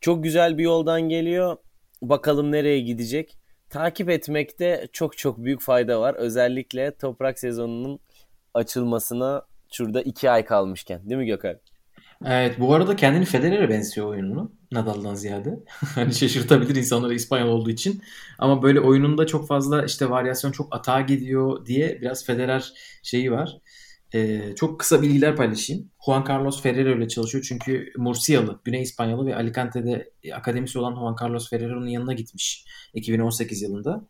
çok 0.00 0.24
güzel 0.24 0.58
bir 0.58 0.62
yoldan 0.64 1.00
geliyor. 1.02 1.56
Bakalım 2.02 2.52
nereye 2.52 2.80
gidecek 2.80 3.38
takip 3.70 4.10
etmekte 4.10 4.88
çok 4.92 5.18
çok 5.18 5.38
büyük 5.38 5.60
fayda 5.60 6.00
var. 6.00 6.14
Özellikle 6.14 6.96
toprak 6.96 7.38
sezonunun 7.38 8.00
açılmasına 8.54 9.42
şurada 9.72 10.02
iki 10.02 10.30
ay 10.30 10.44
kalmışken. 10.44 11.10
Değil 11.10 11.18
mi 11.18 11.26
Gökhan? 11.26 11.56
Evet 12.26 12.60
bu 12.60 12.74
arada 12.74 12.96
kendini 12.96 13.24
Federer'e 13.24 13.68
benziyor 13.68 14.06
oyununu. 14.06 14.52
Nadal'dan 14.72 15.14
ziyade. 15.14 15.64
hani 15.94 16.14
şaşırtabilir 16.14 16.76
insanları 16.76 17.14
İspanyol 17.14 17.48
olduğu 17.48 17.70
için. 17.70 18.02
Ama 18.38 18.62
böyle 18.62 18.80
oyununda 18.80 19.26
çok 19.26 19.48
fazla 19.48 19.84
işte 19.84 20.10
varyasyon 20.10 20.52
çok 20.52 20.74
atağa 20.74 21.00
gidiyor 21.00 21.66
diye 21.66 21.98
biraz 22.00 22.26
Federer 22.26 22.72
şeyi 23.02 23.32
var. 23.32 23.58
Ee, 24.14 24.54
çok 24.56 24.80
kısa 24.80 25.02
bilgiler 25.02 25.36
paylaşayım. 25.36 25.90
Juan 26.04 26.24
Carlos 26.28 26.62
Ferrero 26.62 26.98
ile 26.98 27.08
çalışıyor 27.08 27.44
çünkü 27.48 27.92
Murcialı, 27.96 28.60
Güney 28.64 28.82
İspanyalı 28.82 29.26
ve 29.26 29.36
Alicante'de 29.36 30.10
akademisi 30.34 30.78
olan 30.78 30.94
Juan 30.94 31.16
Carlos 31.22 31.50
Ferrero'nun 31.50 31.86
yanına 31.86 32.12
gitmiş 32.12 32.64
2018 32.94 33.62
yılında. 33.62 34.08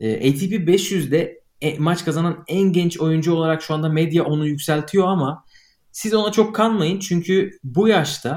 Ee, 0.00 0.16
ATP 0.16 0.68
500'de 0.68 1.42
e, 1.60 1.78
maç 1.78 2.04
kazanan 2.04 2.44
en 2.48 2.72
genç 2.72 3.00
oyuncu 3.00 3.34
olarak 3.34 3.62
şu 3.62 3.74
anda 3.74 3.88
medya 3.88 4.24
onu 4.24 4.46
yükseltiyor 4.46 5.08
ama 5.08 5.44
siz 5.94 6.14
ona 6.14 6.32
çok 6.32 6.54
kanmayın 6.54 6.98
çünkü 6.98 7.50
bu 7.64 7.88
yaşta 7.88 8.30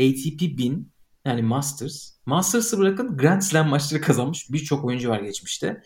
ATP 0.00 0.40
1000 0.40 0.92
yani 1.24 1.42
Masters, 1.42 2.10
Masters'ı 2.26 2.78
bırakın 2.78 3.16
Grand 3.16 3.40
Slam 3.40 3.68
maçları 3.68 4.02
kazanmış 4.02 4.52
birçok 4.52 4.84
oyuncu 4.84 5.08
var 5.08 5.20
geçmişte. 5.20 5.82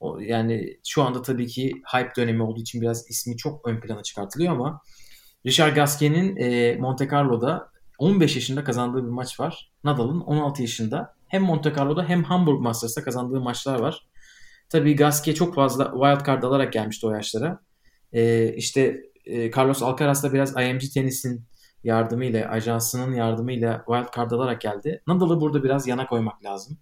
O, 0.00 0.18
yani 0.18 0.78
şu 0.86 1.02
anda 1.02 1.22
tabii 1.22 1.46
ki 1.46 1.72
hype 1.94 2.12
dönemi 2.16 2.42
olduğu 2.42 2.60
için 2.60 2.80
biraz 2.80 3.10
ismi 3.10 3.36
çok 3.36 3.68
ön 3.68 3.80
plana 3.80 4.02
çıkartılıyor 4.02 4.52
ama 4.52 4.80
Richard 5.46 5.74
Gasquet'in 5.74 6.36
e, 6.36 6.76
Monte 6.76 7.08
Carlo'da 7.08 7.70
15 7.98 8.36
yaşında 8.36 8.64
kazandığı 8.64 9.04
bir 9.04 9.10
maç 9.10 9.40
var. 9.40 9.72
Nadal'ın 9.84 10.20
16 10.20 10.62
yaşında 10.62 11.14
hem 11.28 11.42
Monte 11.42 11.74
Carlo'da 11.76 12.04
hem 12.04 12.24
Hamburg 12.24 12.60
Masters'ta 12.60 13.04
kazandığı 13.04 13.40
maçlar 13.40 13.80
var. 13.80 14.06
Tabii 14.68 14.96
Gasquet 14.96 15.36
çok 15.36 15.54
fazla 15.54 15.84
wild 15.84 16.26
card 16.26 16.42
alarak 16.42 16.72
gelmişti 16.72 17.06
o 17.06 17.10
yaşlara. 17.14 17.60
E, 18.12 18.52
işte 18.54 19.09
e, 19.30 19.50
Carlos 19.56 19.82
Alcaraz 19.82 20.22
da 20.22 20.32
biraz 20.32 20.50
IMG 20.50 20.82
Tenis'in 20.94 21.44
yardımıyla, 21.84 22.50
ajansının 22.50 23.14
yardımıyla 23.14 23.84
wild 23.86 24.16
card 24.16 24.30
alarak 24.30 24.60
geldi. 24.60 25.02
Nadal'ı 25.06 25.40
burada 25.40 25.64
biraz 25.64 25.86
yana 25.86 26.06
koymak 26.06 26.44
lazım. 26.44 26.78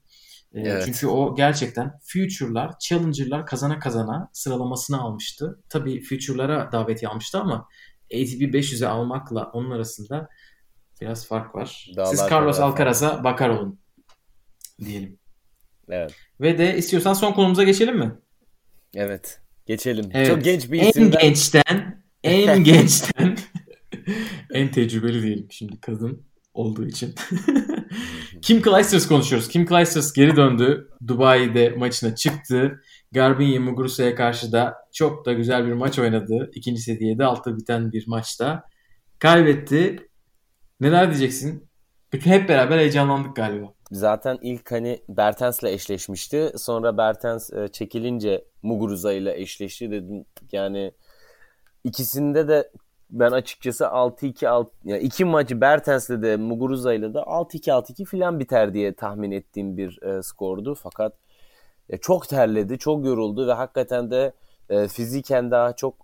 Ee, 0.54 0.60
evet. 0.60 0.82
Çünkü 0.84 1.06
o 1.06 1.34
gerçekten 1.34 1.98
Future'lar, 2.02 2.78
Challenger'lar 2.80 3.46
kazana 3.46 3.78
kazana 3.78 4.30
sıralamasını 4.32 5.00
almıştı. 5.00 5.62
Tabii 5.68 6.02
Future'lara 6.02 6.72
daveti 6.72 7.08
almıştı 7.08 7.38
ama 7.40 7.68
ATP 8.04 8.54
500'e 8.54 8.88
almakla 8.88 9.50
onun 9.52 9.70
arasında 9.70 10.28
biraz 11.00 11.26
fark 11.26 11.54
var. 11.54 11.90
Dağlar 11.96 12.06
Siz 12.06 12.20
Carlos 12.30 12.60
Alcaraz'a 12.60 13.24
bakar 13.24 13.48
olun 13.48 13.78
diyelim. 14.84 15.18
Evet. 15.88 16.14
Ve 16.40 16.58
de 16.58 16.76
istiyorsan 16.76 17.12
son 17.12 17.32
konumuza 17.32 17.64
geçelim 17.64 17.98
mi? 17.98 18.18
Evet. 18.94 19.40
Geçelim. 19.66 20.10
Evet. 20.12 20.26
Çok 20.26 20.44
genç 20.44 20.72
bir 20.72 20.82
isimden. 20.82 21.18
En 21.18 21.28
gençten, 21.28 22.02
en 22.28 22.64
gençten, 22.64 23.38
en 24.50 24.70
tecrübeli 24.70 25.22
diyelim 25.22 25.46
şimdi 25.50 25.80
kadın 25.80 26.22
olduğu 26.54 26.86
için. 26.86 27.14
Kim 28.42 28.62
Clijsters 28.62 29.08
konuşuyoruz. 29.08 29.48
Kim 29.48 29.66
Clijsters 29.66 30.12
geri 30.12 30.36
döndü. 30.36 30.88
Dubai'de 31.06 31.70
maçına 31.70 32.14
çıktı. 32.14 32.82
Garbiñe 33.14 33.58
Muguruza'ya 33.58 34.14
karşı 34.14 34.52
da 34.52 34.74
çok 34.92 35.26
da 35.26 35.32
güzel 35.32 35.66
bir 35.66 35.72
maç 35.72 35.98
oynadı. 35.98 36.50
İkinci 36.54 36.80
seviyede 36.80 37.24
altı 37.24 37.56
biten 37.56 37.92
bir 37.92 38.04
maçta. 38.06 38.62
Kaybetti. 39.18 39.96
Neler 40.80 41.10
diyeceksin? 41.10 41.68
Bütün 42.12 42.30
hep 42.30 42.48
beraber 42.48 42.78
heyecanlandık 42.78 43.36
galiba. 43.36 43.66
Zaten 43.90 44.38
ilk 44.42 44.72
hani 44.72 45.00
Bertens'le 45.08 45.64
eşleşmişti. 45.64 46.52
Sonra 46.56 46.98
Bertens 46.98 47.52
e, 47.52 47.68
çekilince 47.68 48.44
Muguruza 48.62 49.12
ile 49.12 49.40
eşleşti 49.40 49.90
dedim. 49.90 50.24
Yani 50.52 50.92
ikisinde 51.84 52.48
de 52.48 52.70
ben 53.10 53.30
açıkçası 53.30 53.84
6-2 53.84 54.48
6 54.48 54.70
yani 54.84 55.02
iki 55.02 55.24
maçı 55.24 55.60
Bertens'le 55.60 56.22
de 56.22 56.36
Muguruza'yla 56.36 57.14
da 57.14 57.20
6-2 57.20 57.70
6-2 57.70 58.04
filan 58.04 58.40
biter 58.40 58.74
diye 58.74 58.94
tahmin 58.94 59.30
ettiğim 59.30 59.76
bir 59.76 60.02
e, 60.02 60.22
skordu. 60.22 60.74
Fakat 60.74 61.12
e, 61.88 61.96
çok 61.96 62.28
terledi, 62.28 62.78
çok 62.78 63.04
yoruldu 63.04 63.46
ve 63.46 63.52
hakikaten 63.52 64.10
de 64.10 64.32
e, 64.70 64.88
fiziken 64.88 65.50
daha 65.50 65.72
çok 65.72 65.94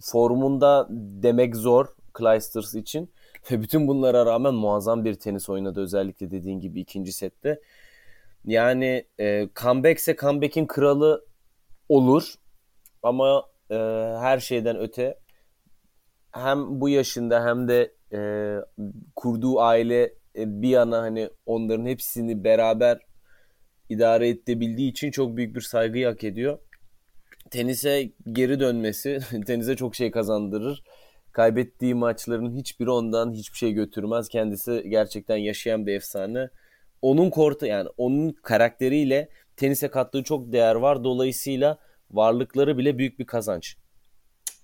formunda 0.00 0.86
demek 1.22 1.56
zor 1.56 1.86
Clijsters 2.18 2.74
için. 2.74 3.10
Ve 3.50 3.62
bütün 3.62 3.88
bunlara 3.88 4.26
rağmen 4.26 4.54
muazzam 4.54 5.04
bir 5.04 5.14
tenis 5.14 5.48
oynadı 5.48 5.80
özellikle 5.80 6.30
dediğin 6.30 6.60
gibi 6.60 6.80
ikinci 6.80 7.12
sette. 7.12 7.60
Yani 8.44 9.04
e, 9.20 9.48
comeback 9.56 9.98
ise 9.98 10.16
comeback'in 10.16 10.66
kralı 10.66 11.24
olur 11.88 12.34
ama 13.02 13.49
e, 13.70 13.74
her 14.20 14.38
şeyden 14.38 14.78
öte 14.78 15.18
hem 16.32 16.80
bu 16.80 16.88
yaşında 16.88 17.44
hem 17.44 17.68
de 17.68 17.94
e, 18.12 18.20
kurduğu 19.16 19.60
aile 19.60 20.02
e, 20.36 20.62
bir 20.62 20.68
yana 20.68 21.02
hani 21.02 21.30
onların 21.46 21.86
hepsini 21.86 22.44
beraber 22.44 22.98
idare 23.88 24.28
edebildiği 24.28 24.90
için 24.90 25.10
çok 25.10 25.36
büyük 25.36 25.56
bir 25.56 25.60
saygı 25.60 26.04
hak 26.06 26.24
ediyor. 26.24 26.58
Tenise 27.50 28.12
geri 28.32 28.60
dönmesi 28.60 29.18
tenise 29.46 29.76
çok 29.76 29.94
şey 29.94 30.10
kazandırır. 30.10 30.82
Kaybettiği 31.32 31.94
maçların 31.94 32.56
hiçbiri 32.56 32.90
ondan 32.90 33.32
hiçbir 33.32 33.58
şey 33.58 33.72
götürmez. 33.72 34.28
Kendisi 34.28 34.84
gerçekten 34.88 35.36
yaşayan 35.36 35.86
bir 35.86 35.94
efsane. 35.94 36.48
Onun 37.02 37.30
kortu 37.30 37.66
yani 37.66 37.88
onun 37.96 38.32
karakteriyle 38.32 39.28
tenise 39.56 39.88
kattığı 39.88 40.22
çok 40.22 40.52
değer 40.52 40.74
var. 40.74 41.04
Dolayısıyla 41.04 41.78
varlıkları 42.10 42.78
bile 42.78 42.98
büyük 42.98 43.18
bir 43.18 43.26
kazanç. 43.26 43.76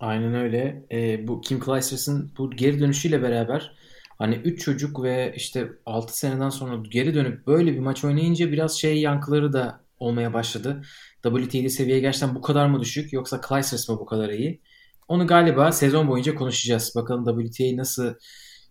Aynen 0.01 0.35
öyle. 0.35 0.87
E, 0.93 1.29
bu 1.29 1.41
Kim 1.41 1.61
Clijsters'ın 1.61 2.33
bu 2.39 2.51
geri 2.51 2.81
dönüşüyle 2.81 3.23
beraber 3.23 3.73
Hani 4.19 4.35
3 4.35 4.65
çocuk 4.65 5.03
ve 5.03 5.33
işte 5.37 5.73
6 5.87 6.19
seneden 6.19 6.51
sonra 6.51 6.83
geri 6.91 7.15
dönüp 7.15 7.47
böyle 7.47 7.73
bir 7.73 7.79
maç 7.79 8.05
oynayınca 8.05 8.53
biraz 8.53 8.79
şey 8.79 9.01
yankıları 9.01 9.53
da 9.53 9.81
olmaya 9.99 10.35
başladı. 10.35 10.83
WTA'li 11.23 11.71
seviye 11.71 12.01
gerçekten 12.01 12.35
bu 12.35 12.41
kadar 12.43 12.67
mı 12.67 12.81
düşük 12.81 13.13
yoksa 13.13 13.41
Clijsters 13.49 13.89
mı 13.89 13.99
bu 13.99 14.07
kadar 14.07 14.29
iyi? 14.29 14.63
Onu 15.09 15.27
galiba 15.27 15.73
sezon 15.73 16.09
boyunca 16.09 16.35
konuşacağız. 16.35 16.93
Bakalım 16.97 17.25
WTA 17.25 17.77
nasıl 17.77 18.15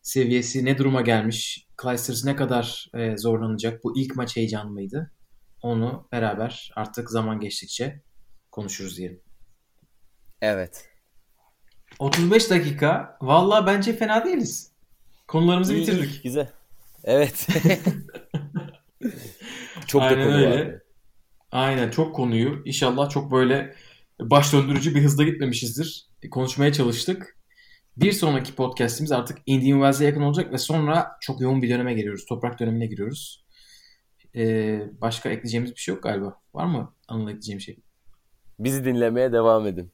seviyesi 0.01 0.65
ne 0.65 0.77
duruma 0.77 1.01
gelmiş? 1.01 1.67
Clijsters 1.81 2.25
ne 2.25 2.35
kadar 2.35 2.85
e, 2.95 3.17
zorlanacak? 3.17 3.83
Bu 3.83 3.97
ilk 3.97 4.15
maç 4.15 4.35
heyecanlı 4.37 4.71
mıydı? 4.71 5.11
Onu 5.61 6.07
beraber 6.11 6.71
artık 6.75 7.09
zaman 7.09 7.39
geçtikçe 7.39 8.01
konuşuruz 8.55 8.97
diyelim. 8.97 9.21
Evet. 10.41 10.89
35 11.99 12.49
dakika. 12.49 13.17
Valla 13.21 13.67
bence 13.67 13.93
fena 13.93 14.25
değiliz. 14.25 14.71
Konularımızı 15.27 15.73
İyi, 15.73 15.81
bitirdik. 15.81 16.23
güzel. 16.23 16.51
Evet. 17.03 17.47
çok 19.87 20.01
da 20.01 20.05
Aynen 20.05 20.23
konu 20.23 20.35
öyle. 20.35 20.81
Aynen 21.51 21.89
çok 21.89 22.15
konuyu 22.15 22.61
inşallah 22.65 23.09
çok 23.09 23.31
böyle 23.31 23.75
baş 24.21 24.53
döndürücü 24.53 24.95
bir 24.95 25.03
hızda 25.03 25.23
gitmemişizdir. 25.23 26.07
Konuşmaya 26.31 26.73
çalıştık. 26.73 27.37
Bir 27.97 28.11
sonraki 28.11 28.55
podcastimiz 28.55 29.11
artık 29.11 29.37
Indian 29.45 29.77
Wells'e 29.77 30.05
yakın 30.05 30.21
olacak 30.21 30.51
ve 30.53 30.57
sonra 30.57 31.17
çok 31.21 31.41
yoğun 31.41 31.61
bir 31.61 31.69
döneme 31.69 31.93
giriyoruz. 31.93 32.25
Toprak 32.25 32.59
dönemine 32.59 32.85
giriyoruz. 32.85 33.45
Ee, 34.35 34.81
başka 35.01 35.29
ekleyeceğimiz 35.29 35.71
bir 35.71 35.79
şey 35.79 35.95
yok 35.95 36.03
galiba. 36.03 36.41
Var 36.53 36.65
mı 36.65 36.93
Anıl 37.07 37.27
ekleyeceğim 37.27 37.61
şey? 37.61 37.84
Bizi 38.59 38.85
dinlemeye 38.85 39.31
devam 39.31 39.67
edin. 39.67 39.91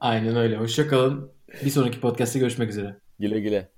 Aynen 0.00 0.36
öyle. 0.36 0.56
Hoşçakalın. 0.56 1.32
Bir 1.64 1.70
sonraki 1.70 2.00
podcast'te 2.00 2.38
görüşmek 2.38 2.70
üzere. 2.70 2.96
Güle 3.18 3.40
güle. 3.40 3.68